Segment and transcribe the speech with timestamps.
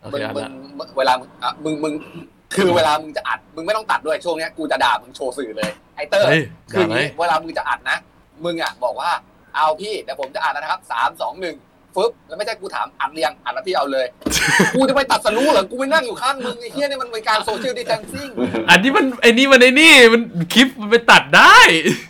[0.00, 1.12] โอมึเคงอัดมึละงมึงเวลา
[1.42, 1.94] อะมึงมึง
[2.54, 6.42] คือเวลามึงจะอัด มึงไม่ต้องตัดด้วยช่วงเนี้ยกูจะด่ามึงโชว์สื่อเลยไอเตอร์เฮ้ย
[6.72, 7.98] คือด่าไหมอย่างงี้เวลามึงจะอัดนะ
[8.44, 9.10] มึงอะบอกว่า
[9.54, 11.56] เอาพี่เดี๋ยวผมจะอัดแล้วนะครับสามสองหนึ่ง
[11.94, 14.06] ฟึบแล้วไม่ใช่กูถามอัดเรียงอัดแล้วพี่เอาเลย
[14.74, 18.28] กูจะไปตัดสรู้เหรอกูไปนั่งอยู่ข้างมึงไอ้เหี้ยนี่มันเป็นการโซเชียลดิสแทนซิ่ง
[18.70, 20.22] อันนี้มันไอ้นี่มันไอ้นี่มัน
[20.54, 21.58] คลิปมันไปตัดได้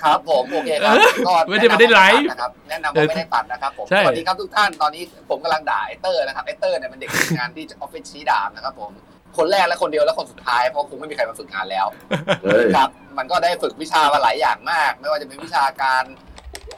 [0.05, 0.97] ครับผมโอเคครับ
[1.27, 2.27] ก็ไม่ได้ไม่ได้ไลฟ์
[2.71, 8.93] แนะนำว่าม่ตัดนะครับแนะนำว่าไม่ได้ตัดนะครับผมใช่สวัสดีครับทุกท่านตอนนี้ผมกำลังด่าไอเตอร์นะครับไอเตอร์เนี่ยเป็นเด็กฝึกงานที่ออฟฟิศชี้ดาบนะครับผม
[9.39, 11.87] คนแรกและคนเดียวและคนสุดท้ายเพราะคงไม่มีใครมาฝึกงานแล้ว
[12.43, 12.89] เฮ้ยครับ
[13.19, 16.03] มันก็ได้ฝึกวิชามาหลายอย่างมาก ไม่ว่าจะเป็นวิชาการ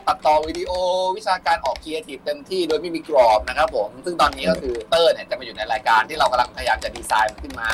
[0.06, 0.72] ตัดต่อวิดีโอ
[1.16, 7.70] วิชาการออกครีเอทีฟเต็มที่โดยไม่มีกรอบนะครับผม ซึ่งตอนนี้ก็คือเตอร์เนี่ยจะมาอยู่ในรายการที่เรากำลังพยายามจะดีไซน์มันขึ้นมา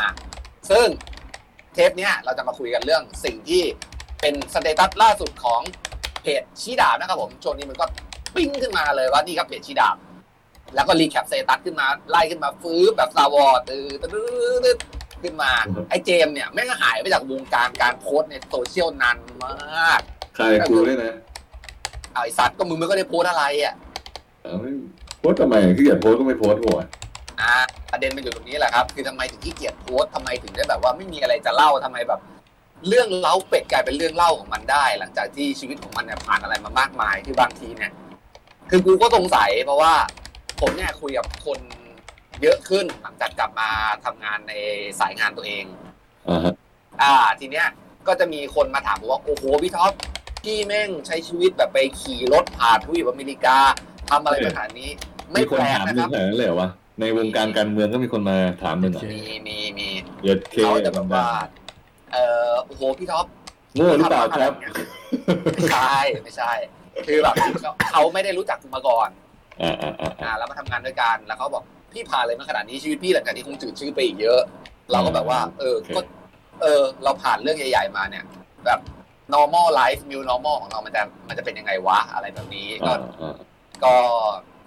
[0.71, 0.87] ซึ่ง
[1.75, 3.63] เทปเนี้ยเราจะมาคุยกันเรื่องสิ่งที่
[4.21, 5.61] เป็น status ล่าสุดของ
[6.23, 7.87] เพจชี้ดาบนะครับผมช่วงนี้มันก็
[8.35, 9.97] ปิ้งขึ้นมาเลยว่านี่ครับเพจชี้ดาบ
[10.75, 14.77] แล้วก็ recap status ขึ้นมาไล่ขึ้นมาฟื้นแบบซาวอร์ตื่นตื่น
[15.23, 15.51] ขึ้นมา
[15.89, 20.01] ไอ้เจมส์เนี่ยแม่งก็หายไปจากวงการการโพสต์ในโซเชียลนานมาก
[20.35, 21.38] ใครกูด้วยนะเอา
[22.23, 23.75] ไอ้สัตว์ก็มึงไม่ก็ได้โพสต์อะไรอะ
[24.43, 24.71] เอาไม่
[25.19, 26.79] โพสต์ทำไมขี้เกียจโพสต์ก็ไม่โพสต์หัว
[27.41, 27.55] อ่า
[27.91, 32.21] ประเด็นมันอยู่ตรงนี้แหละครับ คือทำไมถึงขี้เกียจโพสต์ทำไมถึงได้แบบว่าไม่มีอะไรจะเล่าทำไมแบบ
[32.89, 37.93] เรื่องเล่าเป็ดกลายเป็นเรื่องเล่าของมันได้ หลังจากที่ชีวิตของมันเนี่ยผ่านอะไรมามากมายคือบางทีเนี่ย
[38.71, 39.93] คือกูก็สงสัยเพราะว่า
[40.61, 41.59] ผมเนี่ยคุยกับคน
[42.43, 43.69] เยอะขึ้นหลังจากกลับมา
[44.05, 44.53] ทำงานใน
[45.01, 45.65] สายงานตัวเอง
[46.29, 46.55] อ่าฮะ
[47.03, 47.67] อ่าทีเนี้ย
[48.07, 49.93] ก็จะมีคนมาถามผมว่าโอ้โหพี่ท็อป
[50.43, 53.59] พี่แม่งใช้ชีวิตแบบไปขี่รถผ่านทวีปอเมริกา
[54.11, 54.91] ทำอะไรขนาดนี้
[55.31, 59.89] ไม่มีคแปนลกถามนะมึคงรับขนาดนั้นเลยเหรอวะในวงการการเมืองก็มีคนมาถามมึงเหรอมีมีมี
[60.25, 61.27] เยอะเคเขาจะแบบว่า
[62.13, 62.19] เอ
[62.51, 63.27] อโอ้โหพี่ท็อป
[63.75, 64.53] โง่หรือเปล่าครับ
[65.55, 66.53] ไม่ใช่ไม่ใช่
[67.07, 69.09] คือแบบเขาเขาไม่ได้รู้จักกูมาก่อน
[69.63, 74.41] อ่าอ่าอ่าอ่าอ่าแล้วมาทำงานด้วยกันแล้วเขาบอกพี่ผ่านเลยมาขนาดนี้ชีวิตพี่หลังจากนี้คงจืดชืดไปอีกเยอะ
[74.93, 76.01] เราก็แบบว่า เออก็
[76.63, 78.25] เออ เราผ่านเรื่องใหญ่ ๆ มาเนี่ย
[78.65, 78.79] แบบ
[79.35, 83.35] normal life new normal ของเรามันจะมันจะเป็นยังไงวะ อะไรแบบนี้ ก็อ่าอ่า
[83.85, 83.95] ก็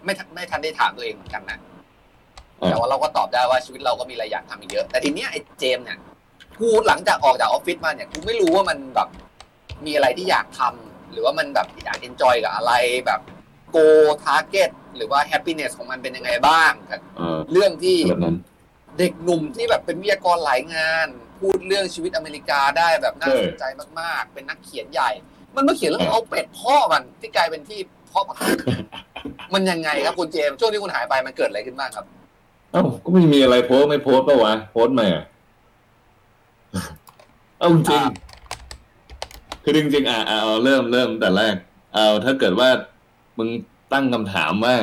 [0.04, 1.60] ไม่ทันไม่ทันได้ถามตัวเองเหมือนกันนะ
[2.62, 6.00] อ่าแต่ว่าเราก็ตอบได้ว่าชีวิตเราก็มีอะไรอยากทำอีกเยอะ แต่ทีเนี้ยไอ้เจมส์เนี่ย
[6.60, 9.10] กูหลังจากออกจากออฟฟิศมาเนี่ยกูไม่รู้ว่ามันแบบ
[9.86, 12.74] มีอะไรที่อยากทำหรือว่ามันแบบอยากเอนจอยกับอะไร
[13.06, 13.22] แบบ
[13.76, 13.88] go
[14.24, 18.38] target หรือว่า happiness ของมันเป็นยังไงบ้างกับอ่าเรื่องที่แบบนั้น
[19.00, 21.08] เด็กหนุ่มที่แบบเป็นวิทยากรหลายงาน
[21.42, 23.66] พูดเรื่องชีวิตอเมริกาได้แบบน่าเออสนใจ
[24.00, 25.10] มากๆ เป็นนักเขียนใหญ่
[25.56, 27.80] มันมาเขียนเรื่องเออเอาเป็ดพ่อมันที่กลายเป็นที่
[28.12, 28.22] พ่อ
[29.54, 32.06] มันยังไงครับคุณเจมส์ช่วงที่คุณหายไปมันเกิดอะไรขึ้นบ้างครับ
[32.72, 35.26] เอ้าก็ไม่มีอะไรโพสต์ไม่โพสต์ปะวะโพสต์มาอะ
[37.58, 38.04] เอาจริงอ่า
[39.64, 41.56] คือจริงๆอะอะเอาเริ่มเริ่มแต่แรก
[41.94, 42.70] เอาถ้าเกิดว่า
[43.38, 43.50] มึง
[43.94, 44.76] ตั้งคำถามว่า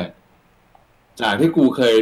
[1.23, 1.95] จากที่กูเคย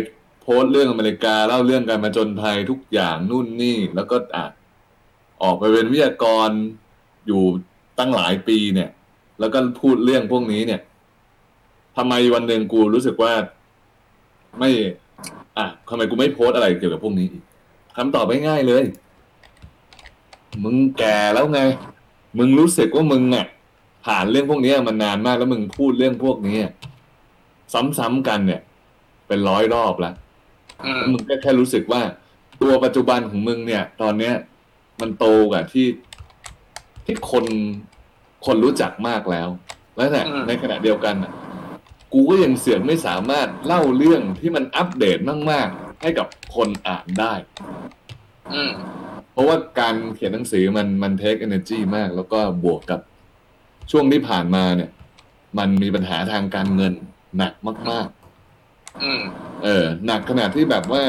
[0.48, 4.44] โพสต์เรื่องอเมริกาเล่าเรื่องการมาจนภัยทุกอย่างนู่นนี่ แล้วก็อะ
[5.42, 6.50] ออกไปเป็นวิทยากร
[7.26, 7.42] อยู่
[7.98, 8.90] ตั้งหลายปีเนี่ย
[9.40, 10.80] แล้วก็พูดเรื่องพวกนี้เนี่ย
[11.96, 13.32] ทำไมวันหนึ่งกูรู้สึกว่า
[14.58, 14.70] ไม่
[15.58, 17.44] อะทำไมกูไม่โพสต์อะไรเกี่ยวกับพวกนี้อีก
[17.96, 18.84] คำตอบง่ายๆเลย
[20.64, 21.60] มึงแก่แล้วไง
[22.38, 23.46] มึงรู้สึกว่ามึงอะ
[24.06, 26.56] ผ่านเรื่องพวกนี้มานนานมากแล้วมึงพูดเรื่องพวกนี้
[27.98, 28.60] ซ้ำๆกันเนี่ย
[29.26, 30.14] เป็นร้อยรอบแล้ว
[30.82, 32.02] มแล้วมึงก็แค่รู้สึกว่า
[32.62, 34.34] ตัวปัจจุบันของมึงเนี่ย ตอนเนี้ย
[35.00, 35.86] มันโตกว่าที่
[37.04, 37.44] ที่คน
[38.46, 39.48] คนรู้จักมากแล้ว
[39.96, 41.32] แล้วเนี่ยอืมในขณะเดียวกันน่ะ
[42.12, 45.18] กูก็ยังเสือกไม่สามารถเล่าเรื่องที่มันอัปเดต
[45.50, 47.34] มากๆ ให้กับคนอ่านได้
[48.54, 48.72] อืม
[49.32, 53.00] เพราะว่าการเขียนหนังสือมันมันเทค energy มาก แล้วก็บวกกับ
[53.90, 54.90] ช่วงที่ผ่านมาเนี่ย
[55.58, 56.94] มันมีปัญหาทางการเงิน
[57.38, 57.52] หนัก
[57.90, 58.25] มากอืมๆ
[59.64, 61.04] เออ หนักขนาดที่แบบว่า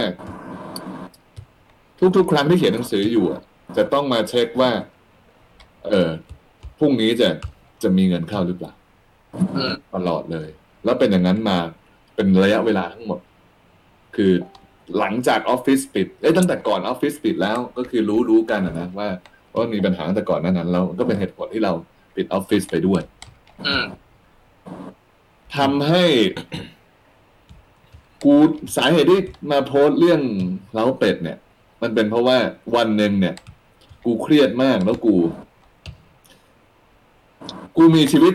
[2.17, 3.41] ทุกๆ ครั้งที่เขียนหนังสืออยู่อะ
[3.77, 4.71] จะต้องมาเช็คว่า
[5.85, 6.09] เออ
[6.79, 7.29] พรุ่งนี้จะ
[7.83, 8.73] จะมีเงินเข้าหรือเปล่า
[9.55, 10.49] อืมตลอดเลย
[10.83, 11.57] แล้วเป็นอย่างนั้นมา
[12.15, 13.19] เป็นระยะเวลาทั้งหมด
[14.15, 14.31] คือ
[14.97, 19.07] หลังจากออฟฟิศปิด เอ้ยตั้งแต่ก่อนออฟฟิศปิดแล้ว ก็คือรู้รู้กันอะนะว่า
[19.53, 21.73] ว่ามีปัญหาตั้งแต่ก่อนหนั้นนั้นแล้วก็เป็นเหตุผลที่เรา
[22.15, 23.01] ปิดออฟฟิศไปด้วย
[23.67, 23.85] อืม
[25.57, 26.05] ทำให้
[28.23, 28.33] กู
[28.77, 29.21] สาเหตุที่
[29.51, 30.21] มาโพสต์เรื่อง
[30.73, 31.37] เล้าเป็ดเนี่ย
[31.81, 32.37] มันเป็นเพราะว่า
[32.75, 33.35] วันหนึ่งเนี่ย
[34.05, 35.15] กูเครียดมากแล้วกู
[37.77, 38.33] กูมีชีวิต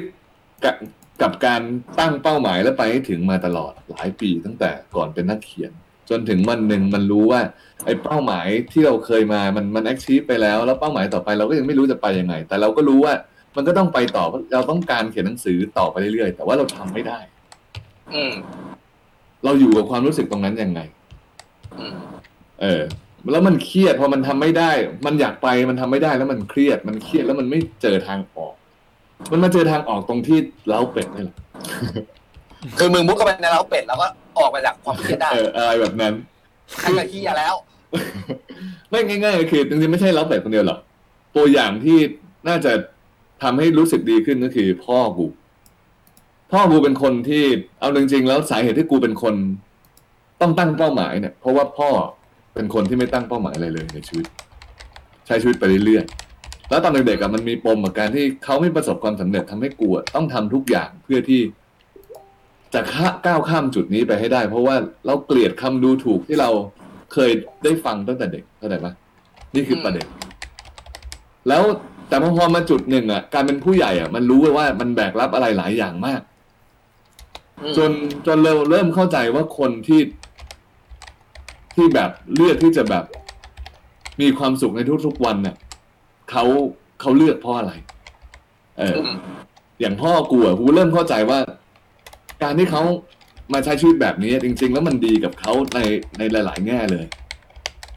[0.65, 0.77] กับ
[1.23, 1.63] กับการ
[1.99, 5.73] ตั้งเป้าหมายและไปให้ถึงมาตลอดหลายปีตั้งแต่ก่อนเป็นนักเขียน
[6.11, 7.41] จนถึงวันหนึ่งมันรู้ว่า
[7.85, 13.15] ไอ้เป้าหมายที่เราเคยมามันมันแอคชีพไปแล้ว แล้วเป้าหมายต่อไปเราก็ยังไม่รู้จะไปยังไง แต่เราก็รู้ว่า
[13.57, 17.19] มันก็ต้องไปต่อเพราะเราต้องการเขียนหนังสือต่อไปเรื่อยๆแต่ว่าเราทำไม่ได้
[18.15, 18.33] อืม
[19.45, 20.81] เราอยู่กับความรู้สึกตรงนั้นยังไง
[21.81, 21.97] อืม
[22.63, 22.83] เออ
[23.33, 24.71] แล้วมันเครียดพอมันทำไม่ได้
[25.07, 28.55] มันอยากไปมันทำไม่ได้แล้วมันเครียด มันเครียดแล้วมันไม่เจอทางออก
[29.33, 31.37] มันมาเจอทางออกตรงที่เล้าเป็ดนี่แหละ
[32.79, 34.09] คือมึงมุดเข้าไปในเล้าเป็ดแล้วก็
[34.39, 36.15] ออกไปจากความเครียดได้เอออะไรแบบนั้น
[36.79, 37.55] ใครก็เครียดแล้ว
[38.91, 40.79] ไม่ง่ายๆคือจริงๆไม่ใช่เล้าเป็ดคนเดียวหรอก
[41.37, 41.99] ตัวอย่างที่
[42.49, 42.73] น่าจะ
[43.43, 45.27] ทำให้รู้สึกดีขึ้นก็คือพ่อกู
[46.53, 47.45] พ่อกูเป็นคนที่
[47.81, 49.35] เอาจริงๆแล้วสาเหตุที่กูเป็นคน
[50.41, 51.91] ต้องตั้งเป้าหมายเนี่ย เพราะว่าพ่อ
[52.55, 54.27] เป็นคนที่ไม่ตั้งเป้าหมายอะไรเลยในชีวิต
[55.27, 61.41] ใช้ชีวิตไปเรื่อยๆแล้วตอนเด็กๆอะมันมีปมกับการที่เขาไม่ประสบความสำเร็จทำให้กูต้องทำทุกอย่างเพื่อที่
[62.75, 64.77] จะข้าก้าวข้ามจุดนี้ไปให้ได้ เพราะว่า
[65.07, 66.51] เราเกลียดคำดูถูกที่เรา
[67.13, 67.31] เคย
[67.65, 68.93] ได้ฟังตั้งแต่เด็กเข้าใจปะ
[69.55, 70.07] นี่คือประเด็น
[71.49, 71.63] แล้ว
[72.09, 76.21] แต่พอมาจุดหนึ่งอะ การเป็นผู้ใหญ่อะ มันรู้ว่ามันแบกรับอะไรหลายอย่างมาก
[77.77, 77.91] จน
[78.27, 80.01] จนเราเริ่มเข้าใจว่าคนที่
[81.75, 83.05] ที่แบบเลือกที่จะแบบ
[84.21, 85.57] มีความสุขในทุกๆวันเนี่ย
[86.31, 86.45] เขา
[87.01, 87.73] เขาเลือกเพราะอะไร
[88.79, 89.17] เอออืม
[89.81, 91.39] อย่างพ่อกูอะกูเริ่มเข้าใจว่า
[92.43, 92.83] การที่เขา
[93.53, 95.79] มาใช้ชีวิตแบบนี้ จริง ๆ แล้วมันดีกับเขาใน
[96.19, 97.05] ในหลาย ๆ แง่เลย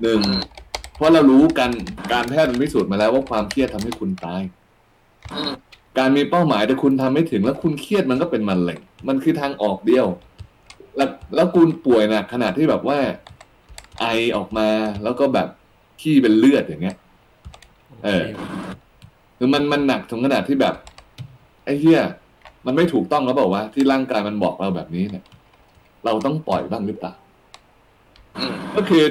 [0.02, 0.42] หนึ่งอืม
[0.96, 1.70] เพราะเรารู้กัน
[2.12, 4.42] การแพทย์มันพิสูจน์มาแล้วว่าความเครียดทำให้คุณตาย
[5.34, 5.52] อืม
[5.98, 10.06] การมีเป้าหมายแต่คุณทำไม่ถึงแล้วคุณเครียดมันก็เป็นมันแหล่งมันคือทางออกเดียว
[10.98, 13.00] แล้วแล้วคุณป่วยหนักขนาดที่แบบว่า
[14.02, 14.06] ไอ
[14.36, 14.68] ออกมา
[15.04, 15.48] แล้วก็แบบ
[16.02, 16.98] ขี้เป็นเลือดอย่างเงี้ย
[18.06, 18.26] เออ
[19.38, 20.76] คือมันมันหนักถึงขนาดที่แบบ
[21.66, 22.02] ไอ้เหี้ย
[22.66, 25.24] มันไม่ถูกต้องแล้วบอกว่าที่ร่างกายมันบอกเราแบบนี้เนี่ย
[26.06, 27.14] เราต้องปล่อยบ้างหรือเปล่า
[28.76, 29.04] ก็คือ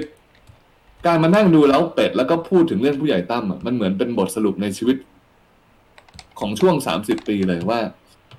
[1.07, 4.97] การมานั่งดูแล้วเป็ดแล้วก็พูดถึงเรื่องผู้ใหญ่ตั้มอะมันเหมือนเป็นบทสรุปในชีวิต
[6.41, 7.81] ของช่วงสามสิบปีเลยว่า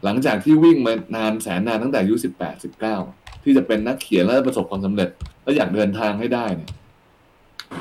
[0.03, 2.97] หลังจากที่วิ่งมานานแสนนานตั้งแต่อายุสิบแปดสิบเก้า
[3.43, 5.09] ที่จะเป็นนักเขียนแล้วประสบความสำเร็จ
[5.43, 6.71] แล้วอยากเดินทางให้ได้เนี่ย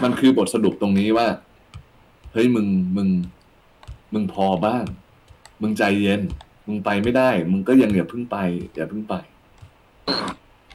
[0.03, 1.29] มันคือบทสรุปตรงนี้ว่า
[2.33, 2.67] เฮ้ยมึง
[2.97, 3.09] มึง
[4.15, 4.85] มึงพอบ้าง
[5.63, 6.23] มึงใจเย็น
[6.67, 8.37] มึงไปไม่ได้ มึงก็ยังอย่าเพิ่งไป
[8.75, 9.15] อย่าเพิ่งไป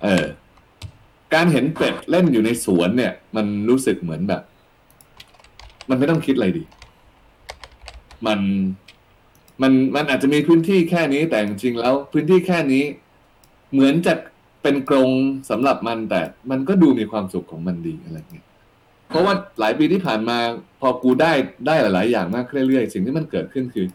[0.04, 0.26] เออ
[1.34, 4.42] การเห็นเป็ดเล่นอยู่ในสวนเนี่ย มันรู้สึกเหมือนแบบ
[5.90, 6.64] มันไม่ต้องคิดอะไรดี
[8.28, 8.40] มัน
[9.62, 12.84] มันมันอาจจะมีพื้นที่แค่นี้แต่จริงๆแล้ว พื้นที่แค่นี้
[13.74, 14.14] เหมือนจะ
[14.64, 15.10] เป็นกรง
[15.50, 16.22] สำหรับมันแต่
[16.52, 18.46] มันก็ดูมีความสุขของมันดีอะไรเงี้ย
[19.10, 20.38] เพราะว่าหลายปีที่ผ่านมา
[20.82, 21.34] พอกูได้
[21.68, 23.86] ได้หลาย ๆ อย่างมากขึ้นเรื่อยๆสิ่งที่มันเกิดขึ้นคือ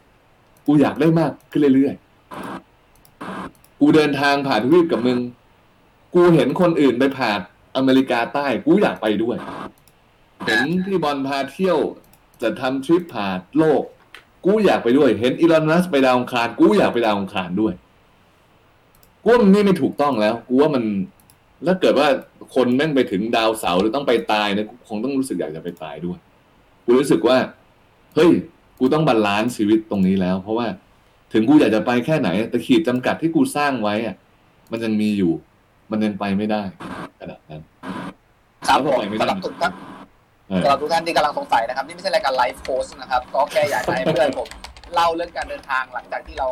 [0.66, 5.19] กูอยากได้มากขึ้นเรื่อยๆกูเดินทางผ่านทวีปกับมึง
[6.14, 7.40] กูเห็นคนอื่นไปผ่าน
[7.76, 9.37] อเมริกาใต้กูอยากไปด้วย
[10.46, 11.78] เห็นพี่บอลพาเที่ยว
[12.43, 13.82] จะทำทริปผ่านโลก
[14.44, 17.75] กูอยากไปด้วย เห็นอีลอนมัสก์ไปดาวอังคาร กูอยากไปดาวอังคารด้วย
[19.23, 20.85] กูว่ามันนี่ไม่ถูกต้องแล้วกูว่ามัน
[21.67, 22.08] ถ้าเกิดว่า
[22.55, 26.19] คนแม่งไปถึงดาวเสาร์หรือต้องไปตายเนี่ยกูคงต้องรู้สึกอยากจะไปตายด้วย
[26.85, 27.37] กูรู้สึกว่า
[28.14, 28.31] เฮ้ย
[28.79, 30.67] กูต้อง balance ชีวิตตรงนี้แล้ว เพราะว่า
[31.32, 34.17] ถึงกูอยากจะไปแค่ไหน แต่ขีดจำกัดที่กูสร้างไว้อะ
[34.70, 35.32] มันยังมีอยู่
[35.90, 36.62] มันยังไปไม่ได้
[37.20, 37.62] ขนาดนั้น
[38.69, 39.94] ครัแล้วผก็ไปไม่ได้สำหรับทุกท่านเออ
[40.62, 44.49] สำหรับทุกท่านที่กำลังสงสัยนะครับ นี่ไม่ใช่รายการ life coach นะครับ ก็แค่อยากจะให้เพื่อนผม
[44.94, 46.49] เล่าเรื่องการเดินทางหลังจากที่เรา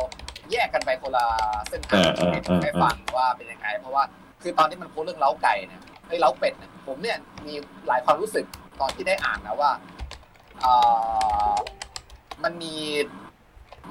[0.51, 1.25] แยกกันไปคนละ
[1.69, 4.03] เส้นทางเออเออเออให้ฟังว่าเป็นยังไง เพราะว่า
[4.41, 7.53] คือตอนที่มันโพสต์เรื่องเล้าไก่เนี่ยไอ้ยเล้าเป็ดเนี่ยผมเนี่ยมี
[7.87, 8.45] หลายความรู้สึก
[8.81, 9.71] ตอนที่ได้อ่านนะว่า
[10.61, 10.73] เอ่
[11.51, 11.53] อ
[12.43, 12.75] มันมี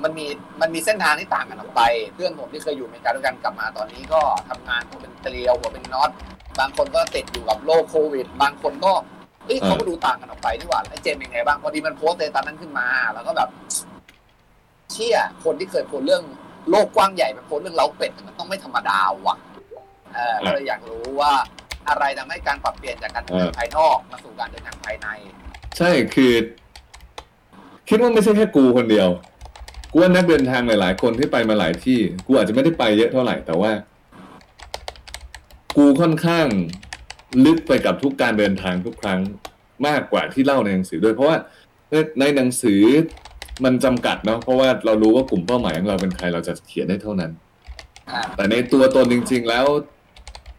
[0.03, 0.27] มันมี
[0.61, 1.83] มันมีเส้นทางที่ต่างกันออกไป
[2.15, 6.11] เพื่อนผมที่เคยอยู่อเมริกาด้วยกันกลับมาตอนนี้ก็ทำงานหัวเป็นเกลียวหัวเป็นน็อต
[6.59, 8.93] บางคนก็ติดอยู่กับโรคโควิด บางคนก็
[9.47, 13.49] เอ้ยเขาก็ดูต่างกันออกไปนี่หว่าไอ้เจมส์เป็นไงบ้างพอดีมันโพสต์ในตอนนั้นขึ้นมา แล้วก็แบบ
[14.93, 16.23] เชี่ยคนที่เคยโพสต์เรื่อง
[16.71, 19.37] โลกกว้างใหญ่มันโพสต์เรื่องเล้าเป็ดมันต้องไม่ธรรมดาว่ะ
[20.15, 21.33] เออก็เลยอยากรู้ว่า
[21.89, 25.09] อะไรทำให้การปรับเปลี่ยนจากการเดินทางภายนอกมาสู่การเดินทางภายใน
[25.79, 26.33] ใช่คือ
[27.89, 29.09] คิดว่าไม่ใช่แค่กูคนเดียว
[29.93, 33.71] กูว่านักเดินทางหลาย ๆ คนที่ไปมาหลายที่ กูอาจจะไม่ได้ไปเยอะเท่าไหร่แต่ว่า
[35.77, 36.47] กูค่อนข้าง
[37.45, 39.21] ลึกไปกับทุกการเดินทางทุกครั้ง
[39.87, 41.37] มากกว่าที่เล่าในหนังสือด้วยเพราะว่า
[42.21, 42.83] ในหนังสือ
[43.65, 47.33] มันจำกัดเนาะเพราะว่าเรารู้ว่ากลุ่มเป้าหมายของเราเป็นใครเราจะเขียนได้เท่านั้น
[48.37, 49.67] แต่ในตัวตนจริง ๆ แล้ว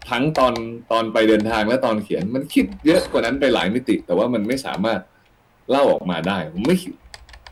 [0.10, 0.54] ทั้งตอน
[0.92, 5.00] ตอนไปเดินทางและตอนเขียนมันคิดเยอะกว่านั้นไปหลายมิติ แต่ว่ามันไม่สามารถ
[5.70, 6.38] เล่าออกมาได้
[6.68, 6.78] ไม่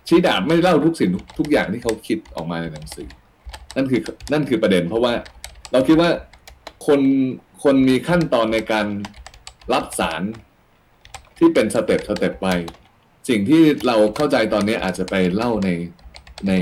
[0.08, 3.08] ชี้ดาบไม่เล่าทุกสิ่งทุกทุกอย่างที่เขาคิดออกมาในหนังสือ
[3.76, 4.02] นั่นคือ
[4.32, 5.14] นั่นคือประเด็น เพราะว่า
[5.72, 6.10] เราคิดว่า
[6.88, 7.02] คน
[7.64, 8.88] คนมีขั้นตอนในการ
[9.74, 10.22] รับสาร
[11.38, 12.48] ที่เป็นสเต็ปสเต็ปไป
[13.30, 15.70] สิ่งที่เราเข้าใจตอนนี้อาจจะไปเล่าใน
[16.48, 16.54] ใน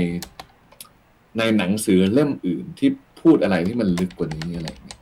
[1.38, 2.90] ในหนังสือเล่มอื่นที่
[3.20, 4.98] พูดอะไรที่มันลึกกว่านี้อะไรอย่างเงี้ย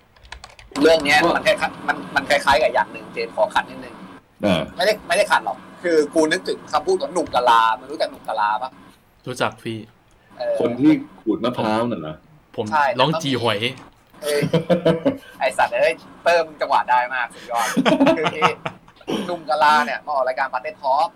[0.82, 3.94] เรื่องเนี้ยเพราะมันคล้ายๆมันมันคล้ายๆกับอย่างหนึ่งเจนขอขัดนิดนึง
[4.44, 8.70] อ่าไม่ได้ไม่ได้ขัดหรอก คือกูนึกถึงคำพูดของหนุ่มกะลามึงรู้จักหนุ่มกะลาปะ
[9.28, 9.78] รู้จักพี่
[10.38, 12.14] เออคนที่ขูดมะพร้าวน่ะเหรอ
[12.56, 13.58] ผมใช่ร้องแล้วก็จีหวย
[14.22, 14.40] เอ้ย
[15.40, 15.94] ไอสัตว์เอ้ย
[16.24, 17.66] เติมงจังหวะได้มากสุดยอด
[18.16, 18.48] คือที่
[19.26, 21.08] หนุ่มกะลาเนี่ยมาออกรายการปาเต้ทอล์ก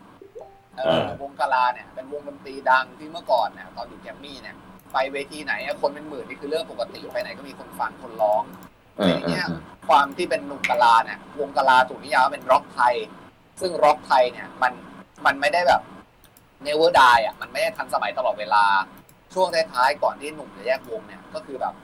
[0.77, 4.57] เออเออวงกะลาเนี่ยเป็นวงดนตรีดังที่เมื่อก่อนเนี่ยตอนอยู่แกรมมี่เนี่ย
[4.93, 8.43] ไปเวทีไหนอะคนเป็นหมื่นนี่คือเรื่องปกติไปไหนก็มีคนฟังคนร้อง
[8.99, 12.95] อ่าทีเนี้ยอ่าความที่เป็นหนุ่มกะลาเนี่ยวงกะลาถูกนิยามว่าเป็นร็อกไทย
[13.61, 14.73] ซึ่งร็อกไทยเนี่ยมัน
[15.27, 15.83] มันไม่ได้แบบ
[16.63, 18.65] เนเวอร์ดอะมันไม่ได้ทันสมัยตลอดเวลา
[19.35, 21.75] ช่วงท้ายๆก่อนที่หนุ่มจะแยกวงเนี่ยก็คือแบบ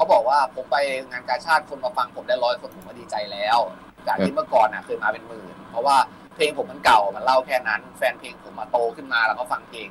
[0.00, 0.76] เขาบอกว่าผมไป
[1.10, 3.58] งานกาชาติคนมาฟังผมได้ร้อยคนผมก็ดีใจแล้ว
[4.06, 5.96] จากที่เมื่อก่อนอะเคยมาเป็นหมื่น เพราะว่า
[6.34, 9.88] เพลงผมมันเก่ามันเล่าแค่นั้น แฟนเพลงผมมาโตขึ้นมาแล้วก็ฟังเพลง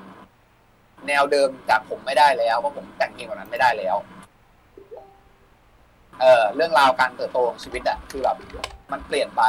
[1.08, 3.96] แนวเดิมจากผมไม่ได้แล้วเพราะผมแต่งเพลงแบบนั้นไม่ได้แล้ว
[6.22, 8.38] เออเรื่องราวการเติบโตของชีวิตอะคือแบบ
[8.92, 9.44] มันเปลี่ยนไป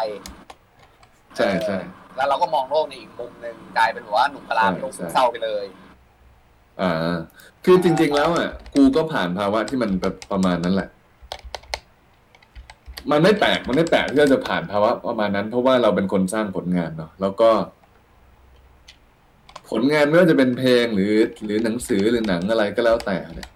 [1.36, 1.78] ใช่ใช่
[2.16, 5.64] แล้วเราก็มองโลกในอีกมุมหนึ่งกลายเป็นว่าหนุ่มกะลาเป็นโรคซึมเศร้าไปเลย
[6.80, 7.18] อ่า
[7.64, 10.88] คือจริง ๆ แล้วอะ กูก็ผ่านภาวะที่มันแบบประมาณนั้นแหละ
[13.10, 17.50] มันไม่แปลกมันไม่แปลกที่เราจะผ่านภาวะประมาณนั้น เพราะว่าเราเป็นคนสร้างผลงานเนาะแล้วก็
[19.70, 21.12] ผลงานไม่ว่าจะเป็นเพลงหรือ
[21.44, 23.48] หรือหนังสือหรือหนังอะไรก็แล้วแต่เนี่ย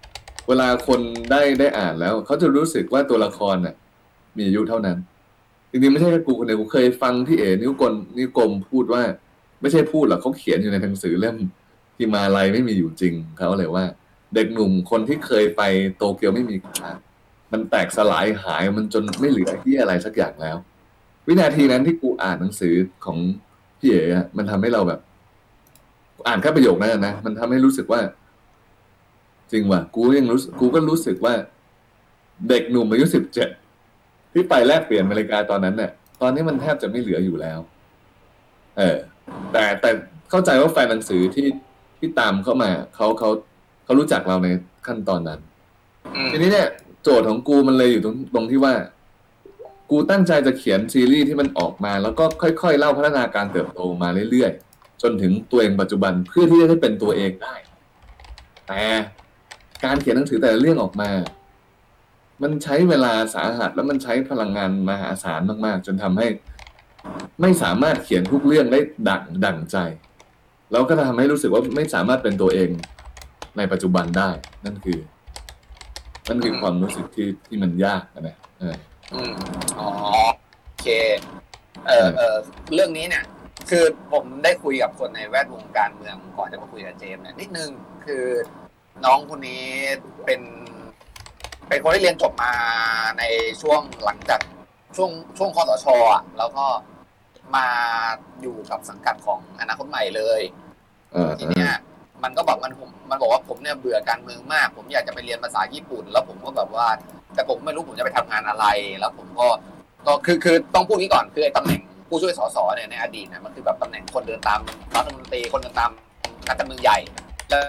[0.47, 0.99] เวลาคน
[1.31, 3.75] ได้ได้อ่านแล้ว เขาจะรู้สึกว่าตัวละครน่ะ
[4.37, 4.97] มีอายุเท่านั้น
[5.71, 9.01] จริงๆไม่ใช่แค่กูคนเดียวกูเคยฟังที่เอ๋นิ้วกลนิ้วกลมพูดว่า
[9.61, 11.35] ไม่ใช่พูดหรอกเขาเขียนอยู่ในหนังสือเล่ม
[11.95, 13.85] ที่มาลัยไม่มีอยู่จริงเขาเลยว่า
[14.35, 15.61] เด็กหนุ่มคนที่เคยไป
[15.97, 16.91] โตเกียวไม่มีค่า
[17.51, 20.57] มันแตกสลายหายมันจนไม่เหลือที่อะไรสักอย่างแล้ว
[21.27, 22.75] วินาทีนั้นที่กูอ่านหนังสือ
[23.05, 23.17] ของ
[23.79, 24.03] พี่เอ๋
[24.37, 24.99] มันทำให้เราแบบ
[26.27, 28.01] อ่านแค่ประโยคนั้นนะมันทำให้รู้สึกว่า
[29.51, 31.33] จริงว่ะกูยังรู้กกูก็รู้สึกว่า
[32.49, 33.49] เด็กหนุ่มอายุสิบเจ็ด
[34.33, 37.59] ที่ไปแลกเปลี่ยนอเมริกาตอนนั้นเนี่ยตอนนี้มันแทบจะไม่เหลืออยู่แล้ว
[38.77, 38.97] เออ
[39.51, 39.89] แต่แต่
[40.29, 41.47] เข้าใจว่าแฟนหนังสือที่
[41.99, 43.29] ที่ตามเข้ามาเขาเขา
[43.85, 44.47] เขารู้จักเราใน
[44.87, 45.39] ขั้นตอนนั้น
[46.15, 46.67] อืมทีนี้เนี่ย
[47.03, 48.73] โจทย์ของกูมันเลยอยู่ตรงตรงที่ว่า
[49.91, 57.55] กูตั้งใจจะเขียนซีรีส์ที่มันออกมา แล้วก็ค่อย ๆ เล่าพัฒนาการเติบโตมาเรื่อยๆ จนถึงตัวเองปัจจุบันเพื่อที่จะได้เป็นตัวเองได้
[58.67, 58.83] แต่
[59.85, 61.09] การเขียนหนังสือแต่ละเรื่องออกมา
[62.41, 66.27] มันใช้เวลาสาหัสแล้วมันใช้พลังงานมหาศาลมาก ๆ จนทำให้
[67.41, 69.77] ไม่สามารถเขียนทุกเรื่องได้ดั่งดั่งใจ
[70.75, 72.69] แล้วก็ทำให้รู้สึกว่าไม่สามารถเป็นตัวเอง
[73.57, 74.29] ในปัจจุบันได้
[74.65, 74.99] นั่นคือ
[76.29, 78.75] นั่นคือความรู้สึกที่ที่มันยากนะเออ
[79.13, 79.33] อืม
[79.79, 79.89] อ๋อ
[80.65, 80.87] โอเค
[81.87, 82.37] เออเออ
[82.73, 83.23] เรื่องนี้เนี่ย
[83.69, 87.69] คือผมได้คุยกับคนในแวดวงการเมืองก่อนจะมาคุยกับเจมส์เนี่ยนิดนึง
[88.05, 88.25] คือ
[89.05, 89.67] น้องคนนี้
[90.25, 90.41] เป็น
[91.67, 92.53] เป็นคนที่เรียนจบมา
[93.19, 93.23] ใน
[93.61, 94.41] ช่วงหลังจาก
[94.95, 96.65] ช่วงช่วงคอสชอะแล้วก็
[97.55, 97.67] มา
[98.41, 100.64] อยู่กับสังกัดของอนาคตใหม่เลยเออ
[101.39, 101.71] ทีเนี้ย
[102.23, 106.87] มันก็แบบมันผมมันบอกว่าผมเนี่ยเบื่อการเมืองมาก ผมอยากจะไปเรียนภาษาญี่ปุ่น แล้วผมก็แบบว่า
[107.35, 108.65] แต่ผมไม่รู้ผมจะไปทำงานอะไร
[108.99, 109.47] แล้วผมก็
[110.07, 114.59] ก็คือคือต้องพูดนี้ก่อนคือไอ้ตำแหน่งผู้ช่วยสสเนี่ยในอดีตเนี่ยมันคือแบบตำแหน่งคนเดินตาม
[114.95, 115.91] รัฐมนตรีคนเดินตาม
[116.47, 116.97] นักการเมืองใหญ่
[117.49, 117.61] แล้ว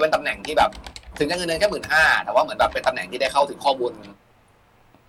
[0.00, 0.70] เป็นตำแหน่งที่แบบ
[1.18, 3.92] ถึงจะเงินเดือนแค่หมื่นห้าแต่ว่าเหมือนแบบเป็นตำแหน่งที่ได้เข้าถึงข้อมูล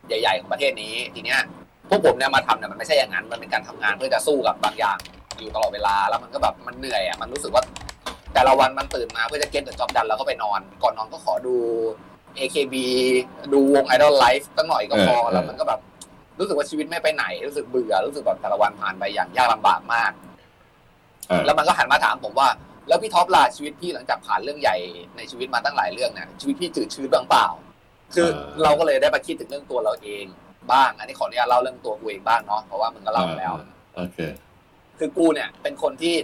[0.07, 1.39] ใหญ่ ๆ ของประเทศนี้ ทีเนี้ย
[1.89, 4.97] พวกผมเนี่ยมาทำเนี่ยมันไม่ใช่อย่างนั้น มันเป็นการทำงานเพื่อจะสู้กับบางอย่าง
[5.41, 7.63] อยู่ตลอดเวลาแล้วมันก็แบบมันเหนื่อยอะมันรู้สึกว่า
[8.33, 11.55] แต่ละวันมันตื่นมาเพื่อจะเก็ตเดอะจ็อบดันแล้วก็ไปนอน ก่อนนอนก็ขอดู
[12.39, 12.75] AKB
[13.53, 15.79] ดูวง Idol Life ตั้งหน่อยก็พอเออเออแล้วมันก็แบบ
[16.39, 20.11] รู้สึกว่าชีวิตไม่ไปไหน รู้สึกเบื่อรู้สึกแบบแต่ละวันผ่านไปอย่างยากลำบากมาก
[21.27, 22.47] เออแล้วมันก็หันมาถามผมว่า
[22.87, 24.77] แล้วพี่ท็อปล่ะชีวิตพี่หลังจากผ่านเรื่องใหญ่
[25.17, 27.47] ในชีวิตมาตั้งหลายเรื่องเนี่ยชีวิตพี่จืดชืดบ้างเปล่า
[28.13, 28.29] คือ
[28.63, 30.25] เราก็เลยได้มาคิดถึงเรื่องตัวเราเอง
[30.71, 33.53] บ้าง อันนี้ขออนุญาตเล่าเรื่องตัวกูเองบ้างเนาะเพราะว่ามึงก็เล่าไปแล้ว
[33.95, 34.17] โอเค
[34.99, 36.15] คือกูเนี่ย เป็นคนที่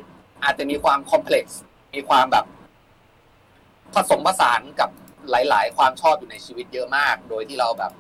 [0.44, 1.62] อาจจะมีความคอมเพล็กซ์
[1.96, 2.46] มีความแบบ
[3.96, 4.90] ผสมผสานกับ
[5.32, 7.92] หลาย ๆ ความชอบอยู่ในชีวิตเยอะมาก โดยที่เราแบบ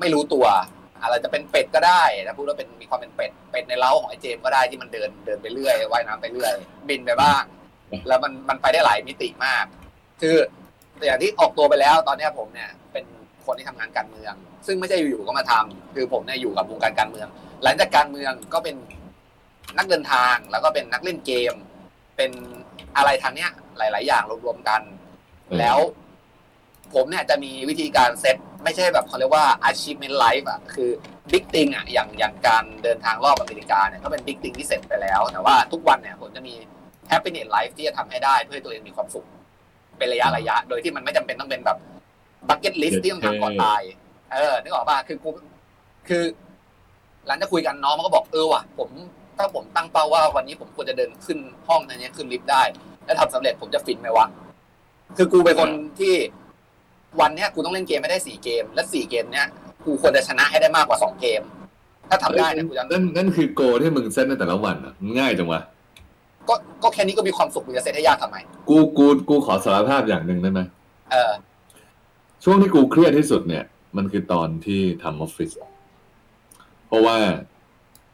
[0.00, 0.46] ไม่รู้ตัว
[1.02, 6.52] อะไรจะเป็นเป็ดก็ได้ถ้าพูดว่าเป็นมีความเป็นเป็ดเป็ดในเล้าของไอ้เจมส์ก็ได้ที่มันเดินเดินไปเรื่อยว่ายน้ำไปเรื่อย
[6.88, 7.42] บินไปบ้าง
[8.08, 9.64] แล้วมันมันไปได้หลายมิติมาก
[10.20, 10.36] คือ
[11.06, 13.04] อย่างที่ออกตัวไปแล้วตอนนี้ผมเนี่ย เป็น
[13.46, 14.34] คนที่ทำงานการเมือง
[14.66, 17.28] ซึ่งไม่ใช่อยู่ๆก็มาทำคือผมเนี่ยอยู่กับวงการการเมือง
[17.64, 18.76] หลังจากการเมืองก็เป็น
[19.76, 21.54] นักเดินทางแล้วก็เป็นนักเล่นเกม
[22.16, 22.30] เป็น
[22.96, 24.80] อะไรทางเนี้ย หลาย ๆ อย่างรวมๆกัน
[25.50, 25.78] อืมแล้ว
[26.94, 30.90] ผมเนี่ยจะมีวิธีการเซตไม่ใช่แบบเขาเรียกว่า achievement life อะคือ
[31.32, 36.54] big thing อะอย่างอย่างการเดินทางรอบอเมริกาเนี่ยก็เป็น big thing ที่เสร็จไปแล้ว แต่ว่าทุกวันเนี่ยผมจะมี
[37.10, 39.26] happiness life ที่จะทำให้ได้เพื่อให้ตัวเองมีความสุข
[39.98, 41.78] เป็นระยะระยะ โดยที่มันไม่จำเป็นต้องเป็นแบบ
[42.48, 43.82] bucket list ที่ต้องทำก่อนตาย
[44.32, 45.30] เออนึกออกป่ะคือกู
[46.08, 46.24] คือ
[47.26, 48.90] หลังจากคุยกันน้องมันก็บอกเออว่ะ ผม
[49.38, 52.62] ถ้าผมตั้งเป้าว่าวันนี้ผมควรจะเดินขึ้นห้องในนี้ขึ้นลิฟต์ได้
[53.04, 54.26] แล้วทำสำเร็จผมจะฟินไหมวะ
[55.16, 56.14] คือกูเป็นคนที่
[57.20, 59.46] วันเนี้ยกูต้องเล่นเกมไม่ได้สี่เกม และสี่เกมเนี้ย
[59.84, 61.42] กูควรจะชนะให้ได้มากกว่าสองเกม
[62.08, 65.60] ถ้าทำได้เนี่ยกูจะนั่นนั่นคือโกที่มึงเซตในแต่ละวันอะมันง่ายจังวะ
[66.48, 68.36] ก็ก็แค่นี้ก็มีความสุขกูจะเซตให้ยากทำไม
[68.68, 70.60] กูกูกูขอสารภาพอย่างหนึ่งได้ไหม
[71.10, 71.32] เออ
[72.44, 73.64] ช่วงที่กูเครียดที่สุดเนี่ย
[73.96, 75.50] มันคือตอนที่ทำออฟฟิศ
[76.86, 77.16] เพราะว่า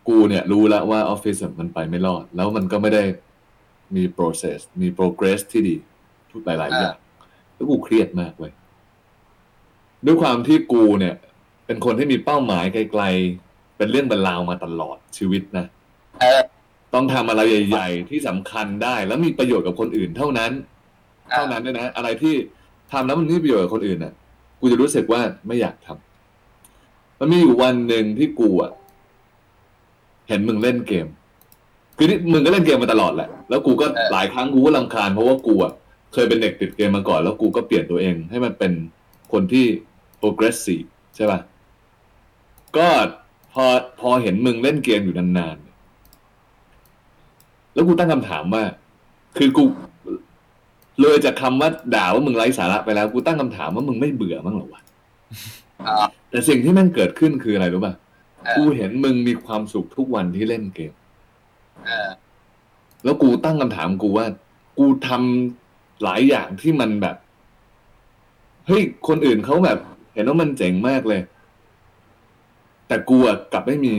[0.09, 3.03] กูเนี่ยรู้แล้วว่าออฟฟิศมันไปไม่รอด แล้วมันก็ไม่ได้
[3.97, 5.77] มี process มี progress ที่ดี
[6.31, 6.97] ทุกหลาย ๆ อย่าง
[7.55, 8.53] แล้วกูเครียดมากเว้ย
[10.07, 11.15] ด้วยความที่กูเนี่ย
[11.67, 13.03] เป็นคนที่มีเป้าหมายไกล
[13.41, 15.67] ๆ เป็นเรื่องเป็นราวมาตลอดชีวิตนะ
[16.21, 16.43] เออ
[16.95, 20.53] ต้องทำอะไรใหญ่ ๆ ที่สำคัญได้ แล้วมีประโยชน์กับคนอื่นเท่านั้น
[21.33, 22.35] อ่าเท่านั้นด้วยนะ อะไรที่
[22.93, 24.13] ทำแล้วมันไม่มีประโยชน์กับคนอื่นน่ะ
[24.61, 28.73] กูจะรู้สึกว่าไม่อยากทำมันมีอยู่วันหนึ่งที่กูอะ
[30.29, 31.07] เห็นมึงเล่นเกม
[31.97, 35.73] คือที่มึงก็เล่นเกมมาตลอดแหละ แล้วกูก็หลายครั้งกูก็รำคาญเพราะว่ากูอะ
[36.13, 38.73] เคยเป็นเด็กติดเกมมาก่อน แล้วกูก็เปลี่ยนตัวเอง ให้มันเป็น
[39.33, 39.67] คนที่
[40.21, 41.39] progressive ใช่ป่ะ
[42.77, 42.89] ก็
[43.53, 43.65] พอ
[44.01, 45.77] พอเห็นมึงเล่นเกมอยู่นานๆเนี่ย
[47.75, 48.63] แล้วกูตั้งคำถามว่า
[49.39, 49.65] คือกู
[51.01, 54.83] เลยจากคำว่าด่าว่ามึงไร้สาระไปแล้ว กูตั้งคำถามว่ามึงไม่เบื่อมั้งเหรอวะ
[55.87, 58.04] อ่าแต่สิ่งที่แม่งเกิดขึ้นคืออะไรรู้ป่ะเออ
[58.57, 60.93] กูเห็นมึงมีความสุขทุกวันที่เล่นเกม
[61.87, 62.11] เออ
[63.05, 64.27] แล้วกูตั้งคำถามกูว่า
[64.79, 67.17] กูทำหลายอย่างที่มันแบบ
[68.67, 69.79] เฮ้ยคนอื่นเขาแบบ
[70.15, 71.21] เห็นว่ามันเจ๋งมากเลย
[72.89, 73.93] แต่กูอะกลับไม่มี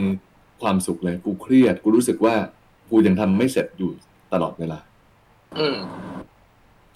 [0.62, 2.36] ความสุขเลย กูเครียด กูรู้สึกว่า
[2.90, 3.92] กูยังทำไม่เสร็จอยู่
[4.34, 4.80] ตลอดเวลา
[5.58, 5.78] อืม